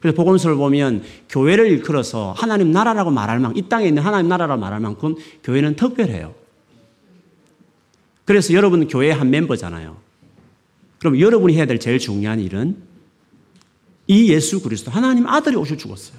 그래서 0.00 0.16
복음서를 0.16 0.56
보면 0.56 1.02
교회를 1.28 1.66
일컬어서 1.66 2.32
하나님 2.36 2.70
나라라고 2.72 3.10
말할 3.10 3.38
만큼 3.38 3.58
이 3.58 3.68
땅에 3.68 3.86
있는 3.86 4.02
하나님 4.02 4.28
나라라고 4.28 4.60
말할 4.60 4.80
만큼 4.80 5.14
교회는 5.44 5.76
특별해요. 5.76 6.34
그래서 8.24 8.54
여러분 8.54 8.88
교회 8.88 9.10
한 9.10 9.30
멤버잖아요. 9.30 9.96
그럼 10.98 11.20
여러분이 11.20 11.54
해야 11.54 11.66
될 11.66 11.78
제일 11.78 11.98
중요한 11.98 12.40
일은 12.40 12.76
이 14.10 14.28
예수 14.28 14.60
그리스도 14.60 14.90
하나님 14.90 15.24
아들이 15.28 15.54
오셔 15.54 15.76
죽었어요. 15.76 16.18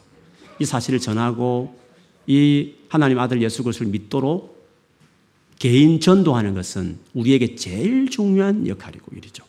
이 0.60 0.64
사실을 0.64 1.00
전하고 1.00 1.78
이 2.26 2.72
하나님 2.88 3.20
아들 3.20 3.42
예수 3.42 3.64
그리스도를 3.64 3.92
믿도록 3.92 4.66
개인 5.60 6.00
전도하는 6.00 6.54
것은 6.54 7.00
우리에게 7.14 7.56
제일 7.56 8.10
중요한 8.10 8.66
역할이고 8.66 9.14
일이죠. 9.14 9.44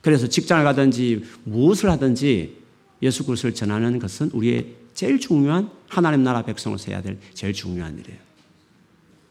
그래서 0.00 0.26
직장을 0.26 0.64
가든지 0.64 1.22
무엇을 1.44 1.90
하든지 1.90 2.56
예수 3.02 3.26
그리스도를 3.26 3.54
전하는 3.54 3.98
것은 3.98 4.30
우리의 4.32 4.76
제일 4.94 5.20
중요한 5.20 5.70
하나님 5.86 6.22
나라 6.22 6.40
백성으로서 6.40 6.90
해야 6.90 7.02
될 7.02 7.18
제일 7.34 7.52
중요한 7.52 7.98
일이에요. 7.98 8.18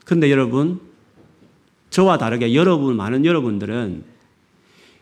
그런데 0.05 0.29
여러분, 0.29 0.79
저와 1.89 2.19
다르게 2.19 2.53
여러분, 2.53 2.95
많은 2.95 3.25
여러분들은 3.25 4.03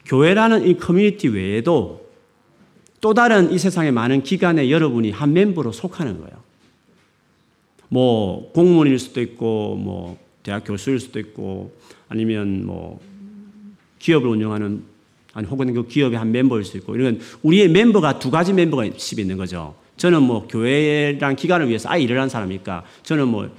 교회라는 0.05 0.65
이 0.69 0.77
커뮤니티 0.77 1.27
외에도 1.27 2.06
또 2.99 3.13
다른 3.13 3.51
이 3.51 3.59
세상의 3.59 3.91
많은 3.91 4.23
기관에 4.23 4.69
여러분이 4.69 5.11
한 5.11 5.33
멤버로 5.33 5.71
속하는 5.71 6.19
거예요. 6.19 6.47
뭐 7.89 8.51
공무원일 8.53 8.99
수도 8.99 9.21
있고 9.21 9.75
뭐 9.75 10.17
대학 10.43 10.63
교수일 10.65 10.99
수도 10.99 11.19
있고 11.19 11.73
아니면 12.09 12.65
뭐 12.65 12.99
기업을 13.99 14.27
운영하는 14.29 14.83
아니 15.33 15.47
혹은 15.47 15.73
그 15.73 15.87
기업의 15.87 16.17
한 16.17 16.31
멤버일 16.31 16.65
수 16.65 16.77
있고 16.77 16.95
이런 16.95 17.19
우리의 17.43 17.69
멤버가 17.69 18.19
두 18.19 18.31
가지 18.31 18.53
멤버가 18.53 18.85
있는 18.85 19.37
거죠. 19.37 19.75
저는 19.97 20.23
뭐 20.23 20.47
교회랑 20.47 21.35
기관을 21.35 21.67
위해서 21.67 21.89
아예 21.89 22.03
일을 22.03 22.19
한 22.19 22.29
사람이니까 22.29 22.83
저는 23.03 23.27
뭐 23.27 23.49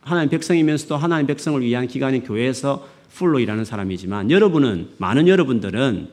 하나님 0.00 0.30
백성이면서도 0.30 0.96
하나님 0.96 1.26
백성을 1.26 1.60
위한 1.60 1.86
기관인 1.86 2.22
교회에서 2.22 2.86
풀로 3.12 3.40
일하는 3.40 3.64
사람이지만 3.64 4.30
여러분은 4.30 4.90
많은 4.98 5.28
여러분들은 5.28 6.08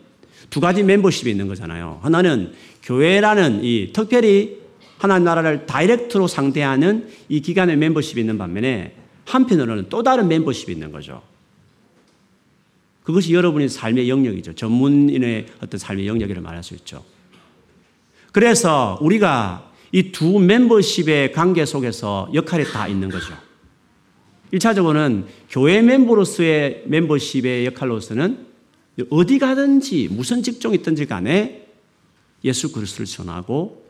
두 0.50 0.60
가지 0.60 0.84
멤버십이 0.84 1.30
있는 1.30 1.48
거잖아요. 1.48 2.00
하나는 2.02 2.54
교회라는 2.84 3.64
이 3.64 3.91
특별히 3.94 4.60
하나님 4.98 5.26
나라를 5.26 5.66
다이렉트로 5.66 6.28
상대하는 6.28 7.10
이 7.30 7.41
기관의 7.41 7.78
멤버십이 7.78 8.20
있는 8.22 8.38
반면에 8.38 8.96
한편으로는 9.26 9.88
또 9.89 10.04
다른 10.04 10.28
멤버십이 10.28 10.72
있는 10.72 10.91
거죠. 10.91 11.22
그것이 13.04 13.34
여러분의 13.34 13.68
삶의 13.70 14.10
영역이죠. 14.10 14.54
전문인의 14.54 15.48
어떤 15.62 15.78
삶의 15.78 16.08
영역이라 16.08 16.41
말할 16.41 16.64
수 16.64 16.74
있죠. 16.76 17.04
그래서 18.32 18.98
우리가 19.02 19.74
이 19.94 20.12
두 20.12 20.39
멤버십의 20.39 21.32
관계 21.34 21.66
속에서 21.66 22.28
역할이 22.34 22.66
다 22.66 22.88
있는 22.88 23.10
거죠. 23.10 23.36
1차적으로는 24.52 25.26
교회 25.50 25.82
멤버로서의 25.84 26.84
멤버십의 26.88 27.68
역할로서는 27.68 28.53
어디 29.10 29.39
가든지 29.39 30.08
무슨 30.12 30.44
직종이 30.44 30.76
있든지 30.78 31.06
간에 31.08 31.68
예수 32.44 32.72
그리스도를 32.72 33.06
전하고 33.06 33.84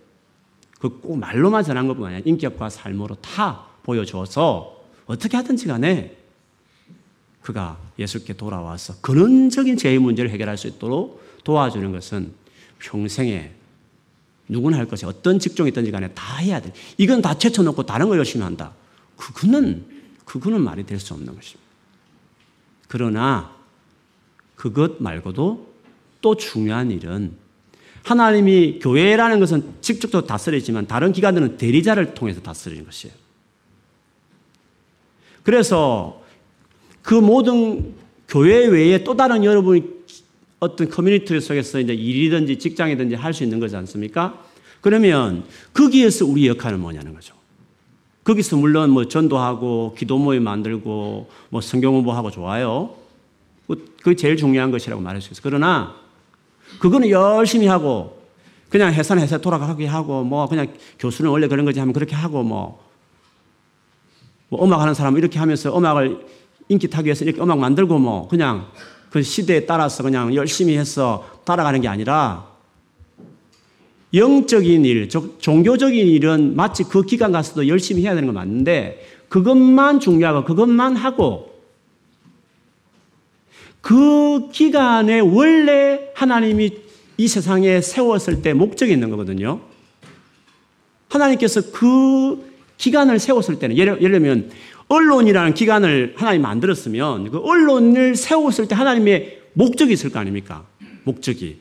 그 0.80 0.90
꼭 0.90 1.18
말로만 1.18 1.64
전한 1.64 1.88
것뿐만 1.88 2.14
아니라 2.14 2.24
인격과 2.26 2.70
삶으로 2.70 3.16
다 3.16 3.66
보여줘서 3.84 4.84
어떻게 5.06 5.38
하든지 5.38 5.68
간에 5.68 6.18
그가 7.42 7.78
예수께 8.00 8.34
돌아와서 8.34 8.96
근원적인 9.02 9.78
죄의 9.78 10.00
문제를 10.00 10.30
해결할 10.32 10.58
수 10.58 10.68
있도록 10.68 11.24
도와주는 11.44 11.92
것은 11.92 12.34
평생에 12.80 13.52
누구나 14.50 14.78
할 14.78 14.86
것이 14.88 15.06
어떤 15.06 15.40
직종이 15.40 15.70
있든지 15.70 15.92
간에 15.92 16.10
다 16.14 16.38
해야 16.38 16.62
돼. 16.62 16.74
이건 16.98 17.22
다 17.22 17.38
제쳐놓고 17.38 17.86
다른 17.86 18.08
걸 18.10 18.18
열심히 18.18 18.44
한다. 18.44 18.74
그거는, 19.16 19.86
그거는 20.26 20.62
말이 20.62 20.86
될 20.86 21.00
수 21.00 21.14
없는 21.14 21.34
것입니다. 21.34 21.62
그러나 22.90 23.56
그것 24.56 25.02
말고도 25.02 25.74
또 26.22 26.36
중요한 26.36 26.92
일은 26.92 27.34
하나님이 28.04 28.80
교회라는 28.80 29.40
것은 29.40 29.64
직접도 29.82 30.26
다스리지만 30.26 30.88
다른 30.88 31.12
기관들은 31.12 31.58
대리자를 31.58 32.14
통해서 32.14 32.42
다스리는 32.42 32.84
것이에요. 32.86 33.16
그래서 35.44 36.22
그 37.02 37.14
모든 37.14 37.94
교회 38.28 38.66
외에 38.66 39.04
또 39.04 39.16
다른 39.16 39.44
여러분이 39.44 39.84
어떤 40.60 40.90
커뮤니티 40.90 41.40
속에서 41.40 41.80
이제 41.80 41.94
일이든지 41.94 42.58
직장이든지 42.58 43.16
할 43.16 43.34
수 43.34 43.44
있는 43.44 43.60
거지 43.60 43.76
않습니까? 43.76 44.42
그러면 44.82 45.46
거기에서 45.74 46.26
우리 46.26 46.48
역할은 46.48 46.80
뭐냐는 46.80 47.14
거죠. 47.14 47.36
거기서 48.24 48.56
물론 48.58 48.92
뭐 48.92 49.08
전도하고 49.08 49.96
기도 49.98 50.18
모임 50.18 50.44
만들고 50.44 51.30
뭐 51.50 51.62
성경 51.62 51.94
공부하고 51.94 52.32
좋아요. 52.32 52.96
그게 53.68 54.16
제일 54.16 54.36
중요한 54.36 54.72
것이라고 54.72 55.02
말할 55.02 55.22
수 55.22 55.32
있어요. 55.32 55.42
그러나 55.44 55.96
그거는 56.80 57.10
열심히 57.10 57.68
하고 57.68 58.22
그냥 58.70 58.92
회사는 58.94 59.22
회사 59.24 59.38
돌아가게 59.38 59.86
하고 59.86 60.24
뭐 60.24 60.48
그냥 60.48 60.68
교수는 61.00 61.30
원래 61.32 61.48
그런 61.48 61.64
거지 61.64 61.80
하면 61.80 61.94
그렇게 61.94 62.16
하고 62.16 62.44
뭐, 62.44 62.84
뭐 64.50 64.66
음악 64.66 64.82
하는 64.82 64.94
사람은 64.94 65.20
이렇게 65.20 65.40
하면서 65.40 65.78
음악을 65.78 66.26
인기 66.70 66.90
타기 66.90 67.06
위해서 67.06 67.24
이렇게 67.24 67.42
음악 67.42 67.60
만들고 67.60 68.00
뭐 68.00 68.28
그냥 68.28 68.68
그 69.12 69.22
시대에 69.22 69.66
따라서 69.66 70.02
그냥 70.02 70.34
열심히 70.34 70.76
해서 70.76 71.24
따라가는 71.46 71.82
게 71.82 71.88
아니라 71.88 72.48
영적인 74.14 74.86
일, 74.86 75.10
종교적인 75.10 76.08
일은 76.08 76.56
마치 76.56 76.84
그 76.84 77.04
기간 77.04 77.32
가서도 77.32 77.68
열심히 77.68 78.04
해야 78.04 78.14
되는 78.14 78.28
건 78.28 78.36
맞는데 78.36 79.06
그것만 79.30 80.00
중요하고 80.00 80.46
그것만 80.46 80.96
하고 80.96 81.53
그 83.84 84.48
기간에 84.54 85.20
원래 85.20 86.00
하나님이 86.16 86.72
이 87.18 87.28
세상에 87.28 87.82
세웠을 87.82 88.42
때 88.42 88.54
목적이 88.54 88.94
있는 88.94 89.10
거거든요. 89.10 89.60
하나님께서 91.10 91.70
그 91.74 92.50
기간을 92.78 93.20
세웠을 93.20 93.60
때는 93.60 93.76
예를, 93.76 94.02
예를 94.02 94.20
들면 94.22 94.52
언론이라는 94.88 95.54
기관을 95.54 96.14
하나님 96.16 96.44
만들었으면 96.44 97.30
그 97.30 97.40
언론을 97.40 98.16
세웠을 98.16 98.70
때 98.70 98.76
하나님의 98.76 99.42
목적이 99.52 99.94
있을 99.94 100.12
거 100.12 100.20
아닙니까? 100.20 100.66
목적이. 101.04 101.60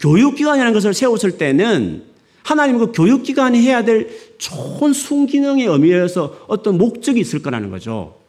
교육기관이라는 0.00 0.72
것을 0.72 0.92
세웠을 0.92 1.38
때는 1.38 2.02
하나님 2.42 2.78
그 2.78 2.90
교육기관이 2.90 3.60
해야 3.60 3.84
될 3.84 4.10
좋은 4.38 4.92
순기능의 4.92 5.66
의미에서 5.66 6.46
어떤 6.48 6.78
목적이 6.78 7.20
있을 7.20 7.42
거라는 7.42 7.70
거죠. 7.70 8.21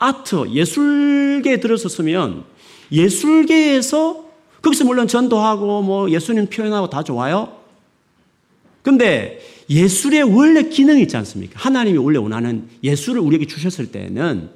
아트, 0.00 0.48
예술계에 0.50 1.60
들어섰으면 1.60 2.44
예술계에서 2.90 4.24
거기서 4.62 4.84
물론 4.84 5.06
전도하고 5.06 5.82
뭐 5.82 6.10
예수님 6.10 6.46
표현하고 6.46 6.90
다 6.90 7.04
좋아요. 7.04 7.60
근데 8.82 9.40
예술의 9.68 10.22
원래 10.22 10.64
기능이 10.64 11.02
있지 11.02 11.16
않습니까? 11.18 11.60
하나님이 11.60 11.98
원래 11.98 12.18
원하는 12.18 12.68
예술을 12.82 13.20
우리에게 13.20 13.46
주셨을 13.46 13.92
때는 13.92 14.50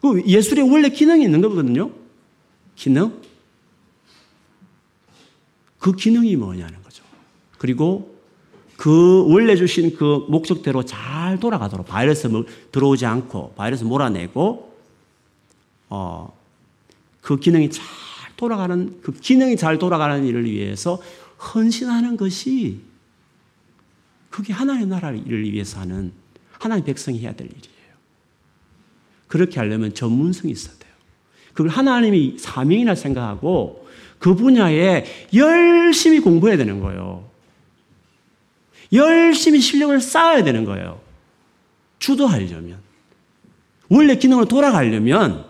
그 0.00 0.22
예술의 0.26 0.70
원래 0.70 0.88
기능이 0.88 1.24
있는 1.24 1.40
거거든요. 1.40 1.90
기능? 2.76 3.12
그 5.78 5.92
기능이 5.92 6.36
뭐냐는 6.36 6.82
거죠. 6.82 7.02
그리고 7.58 8.15
그 8.76 9.24
원래 9.32 9.56
주신 9.56 9.96
그 9.96 10.26
목적대로 10.28 10.84
잘 10.84 11.40
돌아가도록 11.40 11.86
바이러스 11.86 12.28
들어오지 12.72 13.06
않고 13.06 13.54
바이러스 13.56 13.84
몰아내고 13.84 14.76
어, 15.88 16.36
그 17.20 17.38
기능이 17.38 17.70
잘 17.70 17.84
돌아가는 18.36 19.00
그 19.02 19.12
기능이 19.12 19.56
잘 19.56 19.78
돌아가는 19.78 20.24
일을 20.24 20.44
위해서 20.44 21.00
헌신하는 21.54 22.16
것이 22.16 22.80
그게 24.30 24.52
하나님의 24.52 24.88
나라를 24.88 25.52
위해서 25.52 25.80
하는 25.80 26.12
하나님 26.52 26.84
백성이 26.84 27.20
해야 27.20 27.32
될 27.34 27.46
일이에요. 27.46 27.96
그렇게 29.26 29.58
하려면 29.58 29.94
전문성이 29.94 30.52
있어야 30.52 30.74
돼요. 30.78 30.92
그걸 31.52 31.68
하나님이 31.68 32.36
사명이나 32.38 32.94
생각하고 32.94 33.86
그 34.18 34.34
분야에 34.34 35.04
열심히 35.34 36.20
공부해야 36.20 36.58
되는 36.58 36.80
거예요. 36.80 37.35
열심히 38.92 39.60
실력을 39.60 40.00
쌓아야 40.00 40.44
되는 40.44 40.64
거예요. 40.64 41.00
주도하려면. 41.98 42.78
원래 43.88 44.16
기능으로 44.16 44.46
돌아가려면 44.46 45.44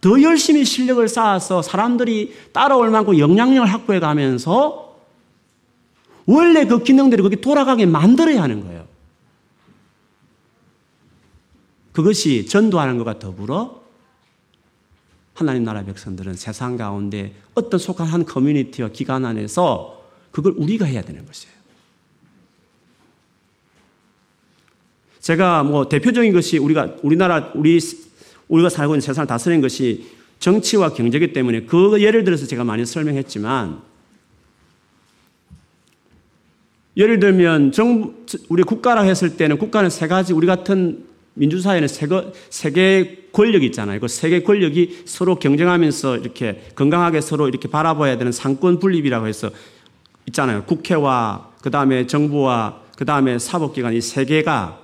더 0.00 0.20
열심히 0.20 0.64
실력을 0.64 1.06
쌓아서 1.08 1.62
사람들이 1.62 2.34
따라올 2.52 2.90
만큼 2.90 3.18
영향력을 3.18 3.70
확보해 3.72 4.00
가면서 4.00 4.98
원래 6.26 6.66
그 6.66 6.82
기능들이 6.82 7.22
거기 7.22 7.36
돌아가게 7.36 7.86
만들어야 7.86 8.42
하는 8.42 8.62
거예요. 8.62 8.86
그것이 11.92 12.46
전도하는 12.46 12.98
것과 12.98 13.18
더불어 13.18 13.82
하나님 15.32 15.64
나라 15.64 15.84
백성들은 15.84 16.34
세상 16.34 16.76
가운데 16.76 17.34
어떤 17.54 17.78
속한 17.78 18.06
한 18.06 18.24
커뮤니티와 18.24 18.88
기관 18.88 19.24
안에서 19.24 20.02
그걸 20.30 20.54
우리가 20.56 20.84
해야 20.86 21.02
되는 21.02 21.24
것이에요. 21.24 21.54
제가 25.24 25.62
뭐 25.62 25.88
대표적인 25.88 26.34
것이 26.34 26.58
우리가 26.58 26.96
우리나라 27.02 27.50
우리 27.54 27.80
우리가 28.48 28.68
살고 28.68 28.92
있는 28.92 29.00
세상을 29.00 29.26
다스리는 29.26 29.62
것이 29.62 30.06
정치와 30.38 30.90
경제기 30.92 31.32
때문에 31.32 31.62
그 31.62 31.98
예를 32.02 32.24
들어서 32.24 32.44
제가 32.46 32.62
많이 32.62 32.84
설명했지만 32.84 33.80
예를 36.98 37.20
들면 37.20 37.72
정 37.72 38.26
우리 38.50 38.62
국가라 38.64 39.00
했을 39.00 39.38
때는 39.38 39.56
국가는 39.56 39.88
세 39.88 40.08
가지 40.08 40.34
우리 40.34 40.46
같은 40.46 41.06
민주사회는 41.32 41.88
세계 42.50 43.24
권력이 43.32 43.64
있잖아요. 43.66 44.00
그 44.00 44.08
세계 44.08 44.42
권력이 44.42 45.04
서로 45.06 45.36
경쟁하면서 45.36 46.18
이렇게 46.18 46.66
건강하게 46.74 47.22
서로 47.22 47.48
이렇게 47.48 47.66
바라봐야 47.68 48.18
되는 48.18 48.30
상권 48.30 48.78
분립이라고 48.78 49.26
해서 49.26 49.50
있잖아요. 50.26 50.64
국회와 50.64 51.52
그 51.62 51.70
다음에 51.70 52.06
정부와 52.06 52.82
그 52.98 53.06
다음에 53.06 53.38
사법기관 53.38 53.94
이 53.94 54.02
세 54.02 54.26
개가 54.26 54.83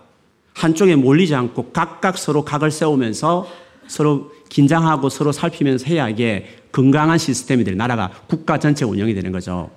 한쪽에 0.61 0.95
몰리지 0.95 1.35
않고 1.35 1.71
각각 1.73 2.19
서로 2.19 2.45
각을 2.45 2.71
세우면서 2.71 3.49
서로 3.89 4.31
긴장하고 4.51 5.09
서로 5.09 5.33
살피면서 5.33 5.87
해야 5.87 6.09
이게 6.09 6.59
건강한 6.71 7.17
시스템이 7.17 7.65
되는 7.65 7.79
나라가 7.79 8.11
국가 8.27 8.59
전체 8.59 8.85
운영이 8.85 9.15
되는 9.15 9.33
거죠. 9.33 9.71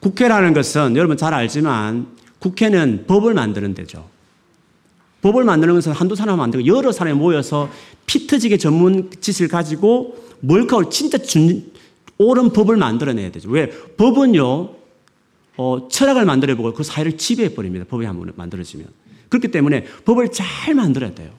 국회라는 0.00 0.52
것은 0.52 0.96
여러분 0.96 1.16
잘 1.16 1.32
알지만 1.32 2.08
국회는 2.40 3.04
법을 3.06 3.32
만드는 3.32 3.74
데죠. 3.74 4.06
법을 5.22 5.44
만드는 5.44 5.74
것은 5.74 5.92
한두 5.92 6.14
사람 6.14 6.38
만들고 6.38 6.66
여러 6.66 6.92
사람이 6.92 7.18
모여서 7.18 7.70
피 8.04 8.26
터지게 8.26 8.58
전문 8.58 9.10
지식을 9.18 9.48
가지고 9.48 10.16
뭘까 10.40 10.78
진짜 10.90 11.16
준, 11.18 11.70
옳은 12.18 12.52
법을 12.52 12.76
만들어내야 12.76 13.30
되죠. 13.32 13.48
왜? 13.50 13.70
법은요, 13.96 14.70
어, 15.56 15.88
철학을 15.90 16.24
만들어보고 16.24 16.74
그 16.74 16.82
사회를 16.82 17.16
지배해버립니다. 17.16 17.86
법이 17.88 18.04
한번 18.04 18.32
만들어지면. 18.36 18.99
그렇기 19.30 19.48
때문에 19.48 19.84
법을 20.04 20.30
잘 20.30 20.74
만들어야 20.74 21.14
돼요. 21.14 21.30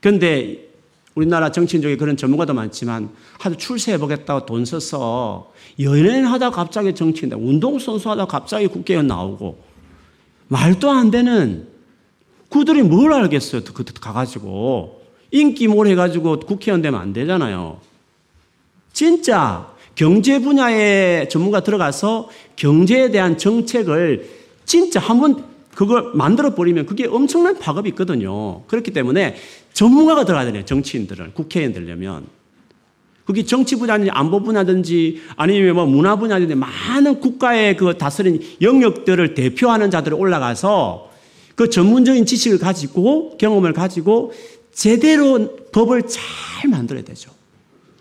그런데 0.00 0.72
우리나라 1.14 1.52
정치인 1.52 1.82
중에 1.82 1.96
그런 1.96 2.16
전문가도 2.16 2.54
많지만 2.54 3.10
하도 3.38 3.56
출세해보겠다고 3.56 4.46
돈 4.46 4.64
써서 4.64 5.52
연예인 5.78 6.24
하다 6.24 6.50
갑자기 6.50 6.94
정치인다. 6.94 7.36
운동선수 7.36 8.10
하다 8.10 8.26
갑자기 8.26 8.66
국회의원 8.66 9.06
나오고 9.06 9.62
말도 10.48 10.90
안 10.90 11.10
되는 11.10 11.68
그들이 12.48 12.82
뭘 12.82 13.12
알겠어요. 13.12 13.62
그 13.64 13.84
가가지고 13.84 15.02
인기 15.30 15.68
뭘 15.68 15.86
해가지고 15.88 16.40
국회의원 16.40 16.82
되면 16.82 17.00
안 17.00 17.12
되잖아요. 17.12 17.80
진짜 18.92 19.72
경제 19.94 20.38
분야의 20.38 21.28
전문가 21.28 21.60
들어가서 21.60 22.28
경제에 22.56 23.10
대한 23.10 23.38
정책을 23.38 24.28
진짜 24.64 25.00
한번 25.00 25.51
그걸 25.74 26.12
만들어 26.14 26.54
버리면 26.54 26.86
그게 26.86 27.06
엄청난 27.06 27.58
파급이 27.58 27.90
있거든요. 27.90 28.62
그렇기 28.64 28.90
때문에 28.90 29.36
전문가가 29.72 30.24
들어가야 30.24 30.46
되네요. 30.46 30.64
정치인들은 30.64 31.34
국회의원 31.34 31.72
되려면. 31.72 32.26
그게 33.24 33.44
정치 33.44 33.76
분야든지 33.76 34.10
안보 34.10 34.42
분야든지 34.42 35.22
아니면 35.36 35.76
뭐 35.76 35.86
문화 35.86 36.16
분야든지 36.16 36.54
많은 36.54 37.20
국가의 37.20 37.76
그 37.76 37.96
다스린 37.96 38.40
영역들을 38.60 39.34
대표하는 39.34 39.90
자들이 39.90 40.14
올라가서 40.14 41.10
그 41.54 41.70
전문적인 41.70 42.26
지식을 42.26 42.58
가지고 42.58 43.36
경험을 43.38 43.72
가지고 43.72 44.32
제대로 44.72 45.56
법을 45.70 46.02
잘 46.08 46.70
만들어야 46.70 47.04
되죠. 47.04 47.30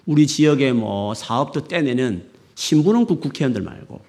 우리 0.05 0.25
지역에 0.25 0.73
뭐 0.73 1.13
사업도 1.13 1.67
떼내는 1.67 2.23
신부름국 2.55 3.21
국회의원들 3.21 3.61
말고 3.61 4.01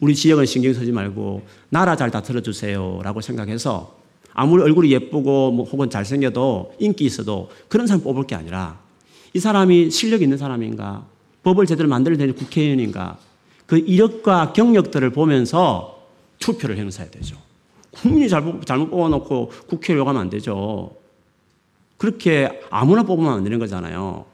우리 0.00 0.14
지역은 0.14 0.46
신경 0.46 0.72
쓰지 0.72 0.92
말고 0.92 1.42
나라 1.70 1.96
잘 1.96 2.10
다스려 2.10 2.40
주세요라고 2.40 3.20
생각해서 3.20 3.96
아무리 4.32 4.62
얼굴이 4.62 4.90
예쁘고 4.90 5.52
뭐 5.52 5.64
혹은 5.64 5.88
잘생겨도 5.88 6.74
인기 6.80 7.04
있어도 7.04 7.50
그런 7.68 7.86
사람 7.86 8.02
뽑을 8.02 8.26
게 8.26 8.34
아니라 8.34 8.78
이 9.32 9.38
사람이 9.38 9.90
실력 9.90 10.22
있는 10.22 10.38
사람인가 10.38 11.06
법을 11.42 11.66
제대로 11.66 11.88
만들어야 11.88 12.18
되는 12.18 12.34
국회의원인가 12.34 13.18
그 13.66 13.78
이력과 13.78 14.52
경력들을 14.52 15.10
보면서 15.10 16.06
투표를 16.38 16.76
행사해야 16.76 17.10
되죠. 17.10 17.36
국민이 17.90 18.28
잘못, 18.28 18.66
잘못 18.66 18.90
뽑아놓고 18.90 19.52
국회의원 19.68 20.06
가면 20.06 20.22
안 20.22 20.30
되죠. 20.30 20.96
그렇게 21.96 22.60
아무나 22.70 23.02
뽑으면 23.04 23.32
안 23.32 23.44
되는 23.44 23.58
거잖아요. 23.58 24.26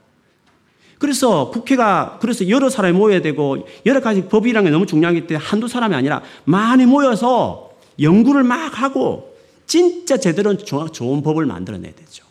그래서 1.01 1.49
국회가 1.49 2.19
그래서 2.21 2.47
여러 2.47 2.69
사람이 2.69 2.95
모여야 2.95 3.23
되고 3.23 3.67
여러 3.87 4.01
가지 4.01 4.27
법이라는 4.27 4.69
게 4.69 4.71
너무 4.71 4.85
중요하기 4.85 5.25
때문에 5.25 5.43
한두 5.43 5.67
사람이 5.67 5.95
아니라 5.95 6.21
많이 6.43 6.85
모여서 6.85 7.71
연구를 7.99 8.43
막 8.43 8.79
하고 8.79 9.35
진짜 9.65 10.17
제대로 10.17 10.55
좋은 10.57 11.23
법을 11.23 11.47
만들어내야 11.47 11.91
되죠. 11.95 12.23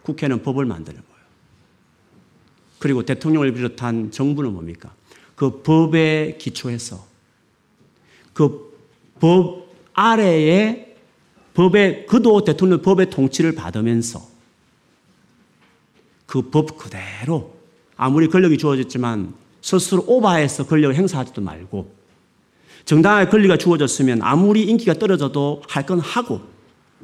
국회는 0.00 0.42
법을 0.42 0.64
만드는 0.64 0.98
거예요. 0.98 1.24
그리고 2.78 3.04
대통령을 3.04 3.52
비롯한 3.52 4.10
정부는 4.10 4.54
뭡니까? 4.54 4.94
그 5.34 5.60
법에 5.60 6.38
기초해서 6.40 7.04
그 8.32 8.70
법 9.20 9.68
아래에 9.92 10.96
법의 11.52 12.06
그도 12.06 12.42
대통령 12.44 12.80
법의 12.80 13.10
통치를 13.10 13.54
받으면서 13.54 14.26
그 16.24 16.50
법 16.50 16.78
그대로 16.78 17.59
아무리 18.02 18.28
권력이 18.28 18.56
주어졌지만 18.56 19.34
스스로 19.60 20.02
오바해서 20.06 20.64
권력을 20.66 20.94
행사하지도 20.94 21.42
말고 21.42 21.92
정당하게 22.86 23.30
권리가 23.30 23.58
주어졌으면 23.58 24.22
아무리 24.22 24.62
인기가 24.62 24.94
떨어져도 24.94 25.62
할 25.68 25.84
건 25.84 26.00
하고 26.00 26.40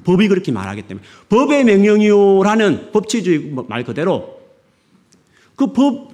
법이 0.05 0.29
그렇게 0.29 0.53
말하기 0.53 0.83
때문에 0.83 1.07
법의 1.29 1.65
명령이요라는 1.65 2.93
법치주의 2.93 3.55
말 3.69 3.85
그대로 3.85 4.41
그 5.55 5.73
법, 5.73 6.13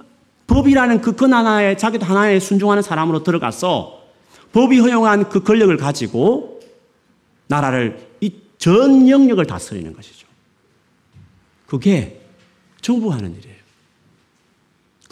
법이라는 0.49 1.01
그 1.01 1.15
건 1.15 1.33
하나에 1.33 1.77
자기도 1.77 2.05
하나에 2.05 2.41
순종하는 2.41 2.83
사람으로 2.83 3.23
들어가서 3.23 4.03
법이 4.53 4.81
허용한 4.81 5.29
그 5.29 5.43
권력을 5.45 5.75
가지고 5.77 6.61
나라를 7.47 7.99
이 8.21 8.31
전 8.59 9.09
영역을 9.09 9.45
다스리는 9.47 9.93
것이죠. 9.93 10.29
그게 11.67 12.21
정부가 12.81 13.17
하는 13.17 13.35
일이에요. 13.37 13.62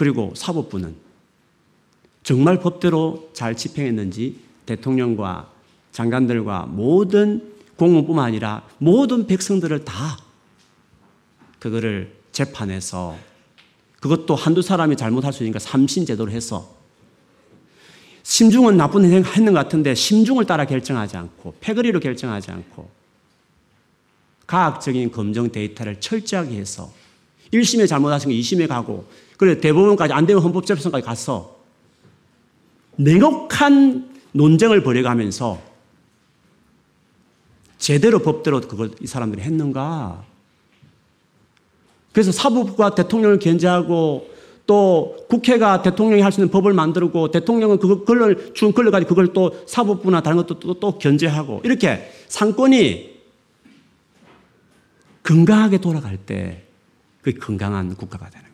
그리고 0.01 0.33
사법부는 0.35 0.95
정말 2.23 2.59
법대로 2.59 3.29
잘 3.35 3.55
집행했는지 3.55 4.39
대통령과 4.65 5.51
장관들과 5.93 6.69
모든 6.71 7.53
공무뿐만 7.77 8.25
아니라 8.25 8.67
모든 8.79 9.27
백성들을 9.27 9.85
다 9.85 10.19
그거를 11.59 12.17
재판해서 12.33 13.19
그것도 14.01 14.37
한두 14.37 14.63
사람이 14.63 14.97
잘못할 14.97 15.35
수 15.35 15.43
있으니까 15.43 15.59
삼신제도로 15.59 16.31
해서 16.31 16.75
심중은 18.23 18.79
나쁜 18.79 19.05
행동 19.05 19.31
했는 19.35 19.53
것 19.53 19.59
같은데 19.59 19.95
심중을 19.95 20.47
따라 20.47 20.65
결정하지 20.65 21.19
않고 21.19 21.57
패거리로 21.61 22.01
결정하지 22.01 22.51
않고 22.51 22.89
과학적인 24.47 25.11
검증 25.11 25.53
데이터를 25.53 26.01
철저하게 26.01 26.57
해서 26.57 26.91
1심에 27.53 27.87
잘못하신 27.87 28.31
거 28.31 28.35
2심에 28.35 28.67
가고 28.67 29.05
그래 29.41 29.59
대법원까지 29.59 30.13
안 30.13 30.27
되면 30.27 30.43
헌법재판소까지 30.43 31.03
갔어. 31.03 31.57
냉혹한 32.97 34.11
논쟁을 34.33 34.83
벌여가면서 34.83 35.59
제대로 37.79 38.19
법대로 38.19 38.61
그걸 38.61 38.91
이 39.01 39.07
사람들이 39.07 39.41
했는가? 39.41 40.23
그래서 42.13 42.33
사법부가 42.33 42.95
대통령을 42.95 43.39
견제하고 43.39 44.29
또 44.67 45.17
국회가 45.31 45.81
대통령이 45.81 46.21
할 46.21 46.33
수 46.33 46.43
있는 46.43 46.51
법을 46.51 46.75
만들고 46.75 47.31
대통령은 47.31 47.79
그걸 47.79 48.53
준 48.53 48.75
권력 48.75 48.91
가지고 48.91 49.09
그걸 49.09 49.33
또 49.33 49.65
사법부나 49.67 50.21
다른 50.21 50.37
것도 50.37 50.61
또, 50.61 50.75
또 50.75 50.99
견제하고 50.99 51.63
이렇게 51.65 52.13
상권이 52.29 53.21
건강하게 55.23 55.79
돌아갈 55.79 56.19
때 56.19 56.65
그게 57.23 57.39
건강한 57.39 57.97
국가가 57.97 58.29
되는 58.29 58.50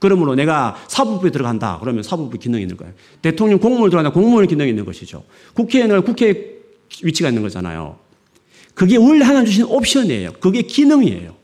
그러므로 0.00 0.34
내가 0.34 0.76
사법부에 0.88 1.30
들어간다. 1.30 1.78
그러면 1.80 2.02
사법부 2.02 2.38
기능이 2.38 2.62
있는 2.62 2.76
거예요. 2.76 2.92
대통령 3.22 3.58
공무원 3.60 3.90
들어간다. 3.90 4.12
공무원 4.12 4.46
기능이 4.48 4.70
있는 4.70 4.84
것이죠. 4.84 5.22
국회의원은 5.54 6.02
국회 6.02 6.58
위치가 7.02 7.28
있는 7.28 7.42
거잖아요. 7.42 7.98
그게 8.74 8.96
원래 8.96 9.24
하나 9.24 9.44
주신 9.44 9.64
옵션이에요. 9.64 10.32
그게 10.40 10.62
기능이에요. 10.62 11.36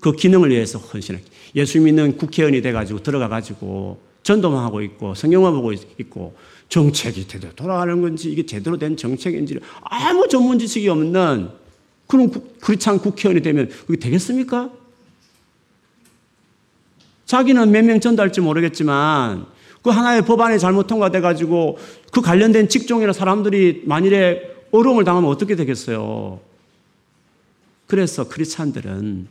그 0.00 0.12
기능을 0.12 0.50
위해서 0.50 0.78
헌신을. 0.78 1.20
예수 1.56 1.80
믿는 1.80 2.16
국회의원이 2.16 2.62
돼가지고 2.62 3.02
들어가가지고 3.02 4.00
전도만 4.22 4.62
하고 4.62 4.80
있고 4.82 5.14
성경만 5.14 5.52
보고 5.54 5.72
있고 5.72 6.36
정책이 6.68 7.26
제대로 7.26 7.52
돌아가는 7.54 8.00
건지 8.00 8.30
이게 8.30 8.46
제대로 8.46 8.78
된 8.78 8.96
정책인지 8.96 9.58
아무 9.82 10.28
전문 10.28 10.58
지식이 10.58 10.88
없는 10.88 11.48
그런 12.06 12.30
그렇지 12.60 12.88
않은 12.88 13.00
국회의원이 13.00 13.42
되면 13.42 13.68
그게 13.86 13.98
되겠습니까? 13.98 14.70
자기는 17.28 17.70
몇 17.70 17.84
명 17.84 18.00
전달할지 18.00 18.40
모르겠지만 18.40 19.46
그 19.82 19.90
하나의 19.90 20.24
법안이 20.24 20.58
잘못 20.58 20.86
통과돼 20.86 21.20
가지고 21.20 21.78
그 22.10 22.22
관련된 22.22 22.68
직종이나 22.68 23.12
사람들이 23.12 23.82
만일에 23.84 24.56
어려움을 24.72 25.04
당하면 25.04 25.30
어떻게 25.30 25.54
되겠어요? 25.54 26.40
그래서 27.86 28.28
크리스찬들은 28.28 29.28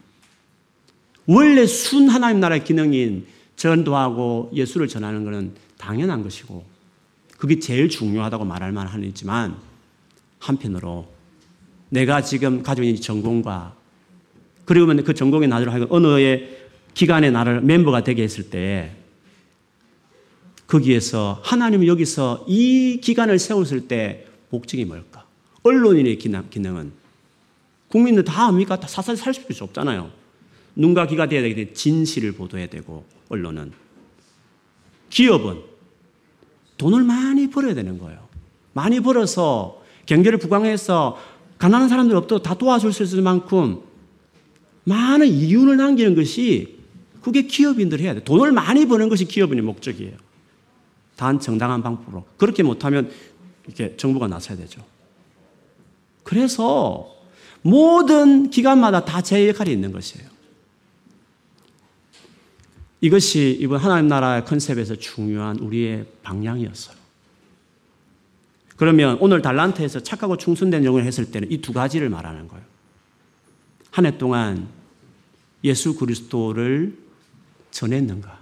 원래 1.26 1.66
순 1.66 2.08
하나님 2.08 2.40
나라의 2.40 2.64
기능인 2.64 3.26
전도하고 3.56 4.52
예수를 4.54 4.88
전하는 4.88 5.26
것은 5.26 5.54
당연한 5.80 6.22
것이고 6.22 6.64
그게 7.40 7.58
제일 7.60 7.90
중요하다고 7.90 8.46
말할 8.46 8.72
만하지만 8.72 9.56
한편으로 10.38 11.08
내가 11.90 12.22
지금 12.22 12.62
가지고 12.62 12.86
있는 12.86 13.02
전공과 13.02 13.74
그리고 14.66 14.86
그 15.04 15.14
전공의 15.16 15.50
나를 15.50 15.72
하여금 15.72 15.88
어느 15.90 16.08
기관의 16.98 17.32
나를 17.32 17.62
멤버가 17.62 18.04
되게 18.04 18.24
했을 18.24 18.50
때 18.50 18.96
거기에서 20.66 21.40
하나님은 21.44 21.86
여기서 21.86 22.46
이 22.48 23.00
기관을 23.00 23.38
세웠을 23.38 23.88
때 23.88 24.26
목적이 24.50 24.86
뭘까? 24.86 25.24
언론인의 25.62 26.18
기능은 26.18 26.92
국민들 27.88 28.24
다 28.24 28.48
압니까? 28.48 28.80
다 28.80 28.88
사살 28.88 29.16
살 29.16 29.32
수 29.36 29.64
없잖아요. 29.64 30.10
눈과 30.76 31.06
귀가 31.06 31.28
되어야 31.30 31.44
되기 31.44 31.72
진실을 31.76 32.32
보도해야 32.32 32.66
되고 32.68 33.06
언론은 33.30 33.74
기업은 35.12 35.62
돈을 36.80 37.04
많이 37.04 37.48
벌어야 37.52 37.76
되는 37.76 38.00
거예요. 38.00 38.28
많이 38.74 39.00
벌어서 39.02 39.84
경제를 40.08 40.40
부강해서 40.40 41.20
가난한 41.60 41.90
사람들 41.90 42.16
없도 42.16 42.42
다 42.42 42.56
도와줄 42.56 42.92
수 42.92 43.04
있을 43.04 43.22
만큼 43.22 43.82
많은 44.86 45.28
이윤을 45.28 45.78
남기는 45.78 46.16
것이 46.16 46.77
그게 47.28 47.42
기업인들 47.42 48.00
해야 48.00 48.14
돼. 48.14 48.24
돈을 48.24 48.54
많이 48.54 48.88
버는 48.88 49.10
것이 49.10 49.26
기업인의 49.26 49.62
목적이에요. 49.66 50.16
단 51.18 51.42
정당한 51.42 51.84
방법으로. 51.84 52.24
그렇게 52.38 52.64
못하면 52.64 53.12
이렇게 53.66 53.98
정부가 53.98 54.30
나서야 54.30 54.58
되죠. 54.58 54.82
그래서 56.24 57.14
모든 57.62 58.50
기관마다 58.50 59.04
다 59.04 59.22
제 59.22 59.46
역할이 59.50 59.74
있는 59.74 59.92
것이에요. 59.92 60.26
이것이 63.02 63.58
이번 63.60 63.80
하나님 63.80 64.08
나라의 64.08 64.46
컨셉에서 64.46 64.96
중요한 64.96 65.60
우리의 65.60 66.06
방향이었어요. 66.24 66.96
그러면 68.78 69.18
오늘 69.20 69.42
달란트에서 69.42 70.00
착하고 70.00 70.38
충성된 70.38 70.86
영을 70.86 71.04
했을 71.04 71.30
때는 71.30 71.52
이 71.52 71.60
두 71.60 71.74
가지를 71.74 72.08
말하는 72.10 72.48
거예요. 72.48 72.64
한 73.92 74.06
해 74.06 74.18
동안 74.18 74.70
예수 75.66 75.94
그리스도를 75.98 77.07
전했는가? 77.78 78.40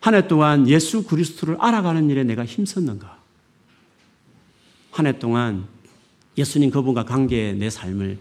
한 0.00 0.14
해 0.14 0.26
동안 0.28 0.68
예수 0.68 1.04
그리스도를 1.04 1.56
알아가는 1.60 2.08
일에 2.10 2.24
내가 2.24 2.44
힘썼는가? 2.44 3.18
한 4.90 5.06
해 5.06 5.18
동안 5.18 5.66
예수님 6.38 6.70
그분과 6.70 7.04
관계에 7.04 7.52
내 7.52 7.68
삶을 7.70 8.18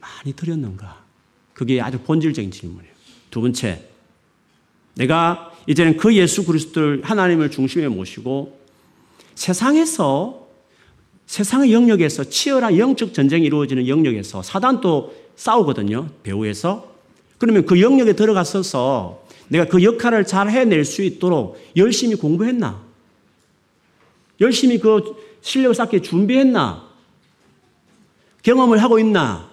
많이 0.00 0.32
드렸는가? 0.34 1.02
그게 1.52 1.80
아주 1.80 1.98
본질적인 2.00 2.50
질문이에요. 2.50 2.92
두 3.30 3.40
번째, 3.40 3.88
내가 4.94 5.52
이제는 5.66 5.96
그 5.96 6.14
예수 6.14 6.44
그리스도를 6.44 7.02
하나님을 7.04 7.50
중심에 7.50 7.88
모시고 7.88 8.60
세상에서 9.34 10.48
세상의 11.26 11.72
영역에서 11.72 12.24
치열한 12.24 12.78
영적 12.78 13.12
전쟁이 13.14 13.46
이루어지는 13.46 13.88
영역에서 13.88 14.42
사단도 14.42 15.14
싸우거든요. 15.36 16.08
배후에서. 16.22 16.93
그러면 17.44 17.66
그 17.66 17.78
영역에 17.78 18.14
들어갔어서 18.14 19.22
내가 19.48 19.66
그 19.66 19.82
역할을 19.82 20.24
잘 20.24 20.48
해낼 20.48 20.82
수 20.86 21.02
있도록 21.02 21.58
열심히 21.76 22.14
공부했나? 22.14 22.82
열심히 24.40 24.78
그 24.78 25.14
실력을 25.42 25.74
쌓기 25.74 26.00
준비했나? 26.00 26.88
경험을 28.42 28.82
하고 28.82 28.98
있나? 28.98 29.50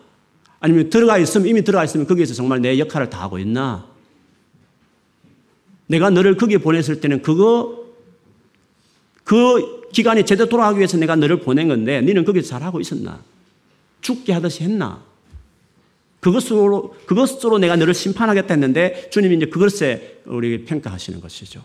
아니면 0.62 0.90
들어가 0.90 1.18
있으면, 1.18 1.50
이미 1.50 1.66
들어가 1.66 1.84
있으면 1.84 2.08
거기에서 2.08 2.34
정말 2.34 2.62
내 2.62 2.80
역할을 2.80 3.10
다 3.10 3.24
하고 3.24 3.38
있나? 3.40 3.86
내가 5.88 6.10
너를 6.10 6.38
거기에 6.38 6.60
보냈을 6.60 7.02
때는 7.02 7.22
그거, 7.22 7.88
그 9.26 9.90
기간이 9.92 10.26
제대로 10.26 10.48
돌아가기 10.48 10.78
위해서 10.78 10.96
내가 10.96 11.18
너를 11.18 11.42
보낸 11.42 11.68
건데, 11.68 12.00
너는 12.00 12.24
거기서 12.24 12.48
잘하고 12.48 12.80
있었나? 12.80 13.22
죽게 14.00 14.32
하듯이 14.32 14.64
했나? 14.64 15.11
그것으로, 16.22 16.96
그것으로 17.06 17.58
내가 17.58 17.76
너를 17.76 17.94
심판하겠다 17.94 18.54
했는데 18.54 19.10
주님이 19.10 19.36
이제 19.36 19.46
그것에 19.48 20.22
우리 20.26 20.64
평가하시는 20.64 21.20
것이죠. 21.20 21.62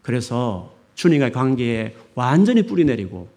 그래서 0.00 0.72
주님과의 0.96 1.32
관계에 1.32 1.94
완전히 2.14 2.66
뿌리 2.66 2.84
내리고 2.84 3.28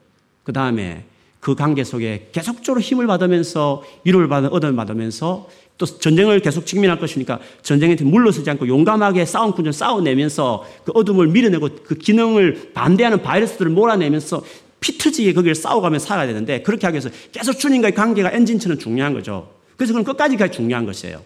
그 0.44 0.52
다음에 0.52 1.06
그 1.40 1.54
관계 1.54 1.84
속에 1.84 2.30
계속적으로 2.32 2.82
힘을 2.82 3.06
받으면서 3.06 3.84
위로를 4.04 4.28
받아, 4.28 4.48
얻어 4.48 4.74
받으면서 4.74 5.48
또 5.78 5.86
전쟁을 5.86 6.40
계속 6.40 6.66
직면할 6.66 6.98
것이니까 6.98 7.40
전쟁에 7.62 7.96
물러서지 7.96 8.50
않고 8.50 8.68
용감하게 8.68 9.26
싸움 9.26 9.52
군전 9.52 9.74
싸워내면서 9.74 10.66
그 10.86 10.92
어둠을 10.96 11.28
밀어내고 11.28 11.70
그 11.84 11.96
기능을 11.96 12.72
반대하는 12.74 13.22
바이러스들을 13.22 13.72
몰아내면서 13.72 14.44
피트지게 14.80 15.34
거기를 15.34 15.56
싸워가며 15.56 16.00
살아야 16.00 16.28
되는데 16.28 16.62
그렇게 16.62 16.88
하기 16.88 16.96
위해서 16.96 17.10
계속 17.32 17.54
주님과의 17.54 17.96
관계가 17.96 18.32
엔진처럼 18.32 18.78
중요한 18.78 19.14
거죠. 19.14 19.54
그래서 19.78 19.94
그건 19.94 20.04
끝까지가 20.04 20.52
중요한 20.52 20.86
것이에요. 20.86 21.24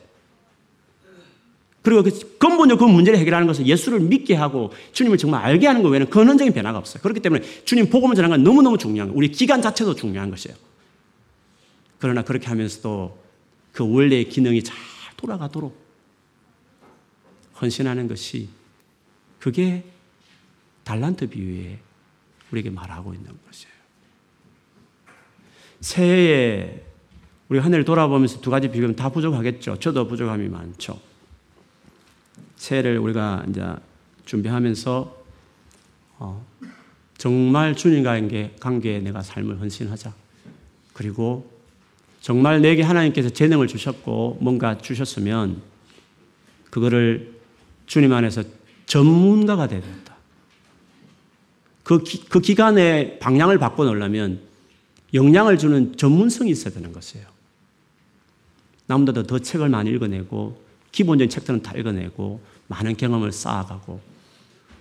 그리고 1.81 2.03
그 2.03 2.37
근본적으로 2.37 2.87
그 2.87 2.91
문제를 2.91 3.17
해결하는 3.19 3.47
것은 3.47 3.65
예수를 3.65 3.99
믿게 4.01 4.35
하고 4.35 4.71
주님을 4.91 5.17
정말 5.17 5.43
알게 5.43 5.65
하는 5.65 5.81
것 5.81 5.89
외에는 5.89 6.09
근원적인 6.09 6.53
변화가 6.53 6.77
없어요. 6.77 7.01
그렇기 7.01 7.21
때문에 7.21 7.43
주님 7.63 7.89
복음을 7.89 8.15
전하는 8.15 8.37
건 8.37 8.43
너무너무 8.43 8.77
중요한 8.77 9.09
거예요. 9.09 9.17
우리 9.17 9.31
기간 9.31 9.61
자체도 9.61 9.95
중요한 9.95 10.29
것이에요. 10.29 10.57
그러나 11.99 12.23
그렇게 12.23 12.47
하면서도 12.47 13.17
그 13.71 13.89
원래의 13.89 14.29
기능이 14.29 14.63
잘 14.63 14.75
돌아가도록 15.17 15.77
헌신하는 17.61 18.07
것이 18.07 18.49
그게 19.39 19.83
달란트 20.83 21.27
비유에 21.27 21.79
우리에게 22.51 22.69
말하고 22.69 23.13
있는 23.13 23.31
것이에요. 23.45 23.73
새해에 25.81 26.85
우리 27.47 27.59
한 27.59 27.73
해를 27.73 27.85
돌아보면서 27.85 28.41
두 28.41 28.49
가지 28.49 28.69
비교하면 28.69 28.95
다 28.95 29.09
부족하겠죠. 29.09 29.77
저도 29.79 30.07
부족함이 30.07 30.49
많죠. 30.49 30.99
새해를 32.57 32.97
우리가 32.99 33.45
이제 33.49 33.65
준비하면서 34.25 35.17
어, 36.19 36.45
정말 37.17 37.75
주님과의 37.75 38.55
관계에 38.59 38.99
내가 38.99 39.21
삶을 39.21 39.59
헌신하자. 39.59 40.13
그리고 40.93 41.49
정말 42.21 42.61
내게 42.61 42.83
하나님께서 42.83 43.29
재능을 43.29 43.67
주셨고 43.67 44.37
뭔가 44.41 44.77
주셨으면 44.77 45.61
그거를 46.69 47.39
주님 47.87 48.13
안에서 48.13 48.43
전문가가 48.85 49.67
되야 49.67 49.81
된다. 49.81 50.08
그, 51.89 52.03
기, 52.03 52.23
그 52.29 52.39
기간의 52.39 53.17
방향을 53.17 53.57
바꿔놓으려면 53.57 54.41
영향을 55.15 55.57
주는 55.57 55.97
전문성이 55.97 56.51
있어야 56.51 56.71
되는 56.71 56.93
것이에요. 56.93 57.25
남보다 58.85 59.23
더 59.23 59.39
책을 59.39 59.69
많이 59.69 59.89
읽어내고 59.89 60.61
기본적인 60.91 61.31
책들은 61.31 61.63
다 61.63 61.75
읽어내고 61.75 62.41
많은 62.67 62.95
경험을 62.95 63.31
쌓아가고 63.31 63.99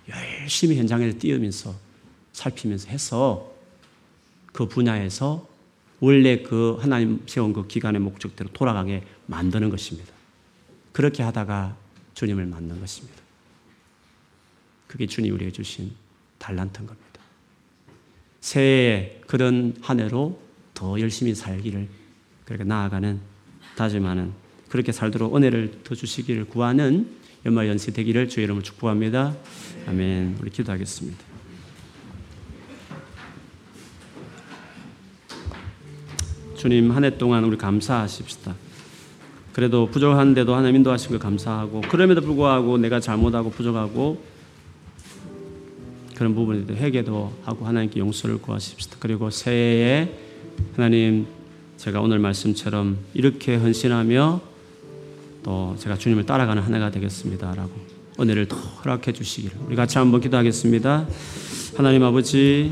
열심히 0.07 0.77
현장에 0.77 1.11
뛰어면서 1.13 1.73
살피면서 2.33 2.89
해서 2.89 3.55
그 4.53 4.67
분야에서 4.67 5.47
원래 6.01 6.43
그 6.43 6.77
하나님 6.79 7.23
세운 7.25 7.53
그 7.53 7.65
기간의 7.65 8.01
목적대로 8.01 8.51
돌아가게 8.53 9.03
만드는 9.25 9.71
것입니다. 9.71 10.13
그렇게 10.91 11.23
하다가 11.23 11.75
주님을 12.13 12.45
만난 12.45 12.79
것입니다. 12.79 13.19
그게 14.85 15.07
주님 15.07 15.33
우리에게 15.33 15.51
주신 15.51 15.91
달란트인 16.39 16.87
겁니다. 16.87 17.07
새해에 18.41 19.21
그런 19.27 19.75
한 19.81 19.99
해로 19.99 20.39
더 20.73 20.99
열심히 20.99 21.35
살기를 21.35 21.87
그렇게 22.45 22.63
나아가는 22.63 23.19
다짐하는 23.75 24.31
그렇게 24.69 24.91
살도록 24.91 25.35
은혜를 25.35 25.81
더 25.83 25.93
주시기를 25.95 26.45
구하는 26.45 27.09
연말 27.45 27.67
연시 27.67 27.91
되기를 27.93 28.29
주의 28.29 28.45
이름으로 28.45 28.63
축복합니다. 28.63 29.35
아멘. 29.87 30.37
우리 30.41 30.49
기도하겠습니다. 30.49 31.17
주님 36.57 36.91
한 36.91 37.03
해 37.05 37.17
동안 37.17 37.43
우리 37.45 37.57
감사하십시다. 37.57 38.53
그래도 39.53 39.87
부족한데도 39.89 40.53
하나님 40.55 40.77
인도하신 40.77 41.11
거 41.11 41.19
감사하고 41.19 41.81
그럼에도 41.81 42.21
불구하고 42.21 42.77
내가 42.77 42.99
잘못하고 42.99 43.49
부족하고 43.51 44.21
그런 46.19 46.35
부분에도 46.35 46.75
회개도 46.75 47.31
하고 47.43 47.65
하나님께 47.65 48.01
용서를 48.01 48.39
구하십시다. 48.39 48.97
그리고 48.99 49.29
새해에 49.29 50.13
하나님 50.75 51.25
제가 51.77 52.01
오늘 52.01 52.19
말씀처럼 52.19 52.97
이렇게 53.13 53.55
헌신하며 53.55 54.41
또 55.43 55.77
제가 55.79 55.97
주님을 55.97 56.25
따라가는 56.25 56.61
한 56.61 56.75
해가 56.75 56.91
되겠습니다라고 56.91 57.71
은혜를 58.19 58.49
더 58.49 58.57
허락해 58.57 59.13
주시기를 59.13 59.59
우리 59.65 59.77
같이 59.77 59.97
한번 59.97 60.19
기도하겠습니다. 60.19 61.07
하나님 61.77 62.03
아버지 62.03 62.69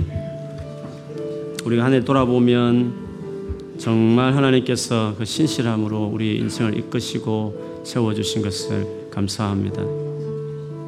우리가 1.63 1.85
한 1.85 1.93
해 1.93 2.03
돌아보면 2.03 3.77
정말 3.77 4.35
하나님께서 4.35 5.15
그 5.17 5.23
신실함으로 5.23 6.03
우리 6.03 6.35
인생을 6.39 6.77
이끄시고 6.77 7.83
세워주신 7.85 8.41
것을 8.41 9.09
감사합니다. 9.09 9.83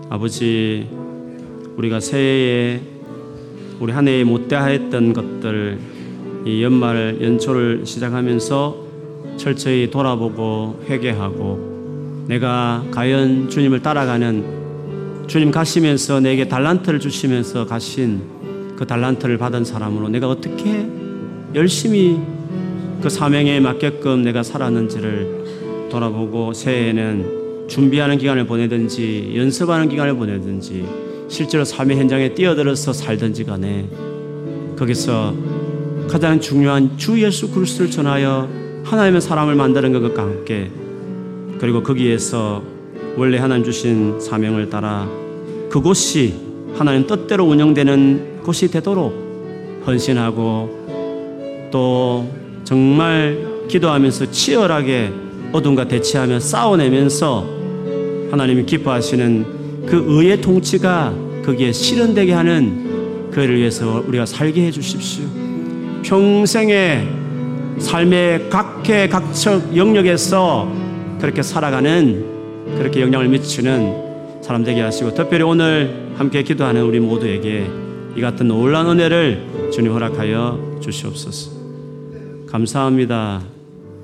아버지 0.10 0.99
우리가 1.80 2.02
새해에 2.02 2.82
우리 3.80 3.94
한 3.94 4.06
해에 4.06 4.26
못다했던 4.26 5.14
것들 5.14 5.80
이 6.46 6.62
연말 6.62 7.20
연초를 7.22 7.86
시작하면서 7.86 8.88
철저히 9.38 9.90
돌아보고 9.90 10.84
회개하고 10.90 12.26
내가 12.28 12.84
과연 12.92 13.48
주님을 13.48 13.82
따라가는 13.82 15.28
주님 15.28 15.52
가시면서 15.52 16.20
내게 16.20 16.50
달란트를 16.50 17.00
주시면서 17.00 17.66
가신 17.66 18.24
그 18.76 18.86
달란트를 18.86 19.38
받은 19.38 19.64
사람으로 19.64 20.10
내가 20.10 20.28
어떻게 20.28 20.86
열심히 21.56 22.20
그 23.02 23.10
사명에 23.10 23.62
맞게끔 23.62 24.24
내가 24.24 24.44
살았는지를 24.44 25.88
돌아보고 25.90 26.52
새해에는 26.52 27.68
준비하는 27.70 28.18
기간을 28.18 28.48
보내든지 28.48 29.32
연습하는 29.38 29.88
기간을 29.88 30.16
보내든지 30.16 31.09
실제로 31.30 31.64
삶의 31.64 31.98
현장에 31.98 32.34
뛰어들어서 32.34 32.92
살든지 32.92 33.46
간에 33.46 33.88
거기서 34.78 35.34
가장 36.10 36.40
중요한 36.42 36.98
주 36.98 37.22
예수 37.22 37.52
그리스도를 37.52 37.92
전하여 37.92 38.50
하나님의 38.84 39.22
사람을 39.22 39.54
만드는 39.56 39.94
것과 39.94 40.24
함께 40.24 40.72
그리고 41.60 41.84
거기에서 41.84 42.64
원래 43.16 43.38
하나님 43.38 43.64
주신 43.64 44.20
사명을 44.20 44.70
따라 44.70 45.08
그곳이 45.70 46.34
하나님 46.76 47.06
뜻대로 47.06 47.46
운영되는 47.46 48.42
곳이 48.44 48.72
되도록 48.72 49.84
헌신하고 49.86 51.70
또 51.72 52.28
정말 52.64 53.68
기도하면서 53.68 54.32
치열하게 54.32 55.12
어둠과 55.52 55.88
대치하며 55.88 56.40
싸워내면서 56.40 57.46
하나님이 58.32 58.66
기뻐하시는 58.66 59.59
그 59.90 60.06
의의 60.08 60.40
통치가 60.42 61.14
거기에 61.44 61.72
실현되게 61.72 62.32
하는 62.32 63.32
그를 63.32 63.58
위해서 63.58 64.04
우리가 64.08 64.26
살게 64.26 64.68
해 64.68 64.72
주십시오. 64.72 65.26
평생의 66.04 67.08
삶의 67.80 68.50
각해 68.50 69.08
각척 69.08 69.76
영역에서 69.76 70.72
그렇게 71.20 71.42
살아가는 71.42 72.24
그렇게 72.78 73.02
영향을 73.02 73.30
미치는 73.30 74.42
사람 74.42 74.64
되게 74.64 74.82
하시고 74.82 75.14
특별히 75.14 75.44
오늘 75.44 76.12
함께 76.16 76.44
기도하는 76.44 76.84
우리 76.84 77.00
모두에게 77.00 77.68
이 78.16 78.22
같은 78.22 78.48
놀라운 78.48 79.00
은혜를 79.00 79.72
주님 79.74 79.92
허락하여 79.92 80.80
주시옵소서. 80.82 81.52
감사합니다. 82.48 83.42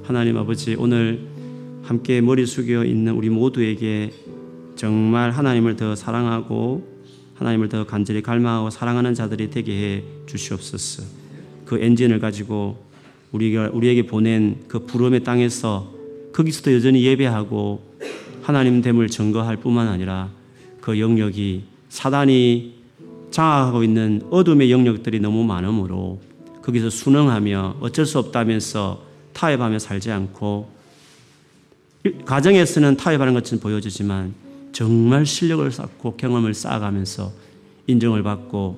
하나님 0.03 0.37
아버지 0.37 0.75
오늘 0.77 1.19
함께 1.83 2.21
머리 2.21 2.45
숙여 2.45 2.83
있는 2.83 3.13
우리 3.13 3.29
모두에게 3.29 4.11
정말 4.75 5.31
하나님을 5.31 5.75
더 5.75 5.95
사랑하고 5.95 6.95
하나님을 7.35 7.69
더 7.69 7.85
간절히 7.85 8.21
갈망하고 8.21 8.69
사랑하는 8.69 9.13
자들이 9.13 9.49
되게 9.49 9.71
해 9.73 10.03
주시옵소서. 10.25 11.03
그 11.65 11.79
엔진을 11.81 12.19
가지고 12.19 12.77
우리가 13.31 13.71
우리에게 13.73 14.05
보낸 14.05 14.63
그 14.67 14.79
부름의 14.85 15.23
땅에서 15.23 15.91
거기서도 16.33 16.73
여전히 16.73 17.03
예배하고 17.03 17.81
하나님 18.41 18.81
됨을 18.81 19.07
증거할 19.07 19.57
뿐만 19.57 19.87
아니라 19.87 20.29
그 20.79 20.99
영역이 20.99 21.63
사단이 21.89 22.75
장악하고 23.31 23.83
있는 23.83 24.21
어둠의 24.29 24.71
영역들이 24.71 25.19
너무 25.19 25.43
많으므로 25.43 26.21
거기서 26.61 26.89
순응하며 26.89 27.77
어쩔 27.79 28.05
수 28.05 28.19
없다면서 28.19 29.03
타협하며 29.33 29.79
살지 29.79 30.11
않고 30.11 30.69
가정에서는 32.25 32.97
타협하는 32.97 33.33
것처럼 33.33 33.61
보여지지만 33.61 34.44
정말 34.75 35.25
실력을 35.25 35.71
쌓고 35.71 36.17
경험을 36.17 36.53
쌓아가면서 36.53 37.31
인정을 37.87 38.23
받고 38.23 38.77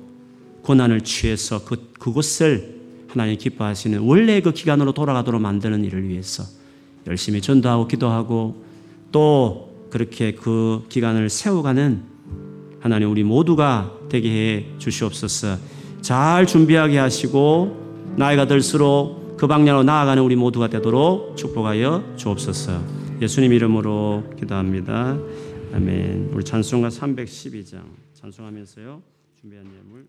고난을 0.62 1.00
취해서 1.00 1.64
그, 1.64 1.90
그곳을 1.98 2.78
하나님 3.08 3.36
기뻐하시는 3.36 3.98
원래 3.98 4.40
그 4.40 4.52
기간으로 4.52 4.92
돌아가도록 4.92 5.42
만드는 5.42 5.84
일을 5.84 6.08
위해서 6.08 6.44
열심히 7.08 7.40
전도하고 7.40 7.88
기도하고 7.88 8.62
또 9.10 9.74
그렇게 9.90 10.34
그 10.34 10.84
기간을 10.88 11.30
세워가는 11.30 12.00
하나님 12.78 13.10
우리 13.10 13.24
모두가 13.24 13.92
되게 14.08 14.28
해 14.30 14.66
주시옵소서. 14.78 15.56
잘 16.00 16.46
준비하게 16.46 16.98
하시고 16.98 18.14
나이가 18.16 18.46
들수록 18.46 19.36
그 19.36 19.48
방향으로 19.48 19.82
나아가는 19.82 20.22
우리 20.22 20.36
모두가 20.36 20.68
되도록 20.68 21.36
축복하여 21.36 22.14
주옵소서. 22.14 22.80
예수님 23.20 23.52
이름으로 23.52 24.22
기도합니다. 24.38 25.18
아멘. 25.72 26.32
우리 26.32 26.42
찬송가 26.44 26.88
312장 26.88 27.84
찬송하면서요. 28.14 29.02
준비한 29.38 29.66
예물. 29.66 30.08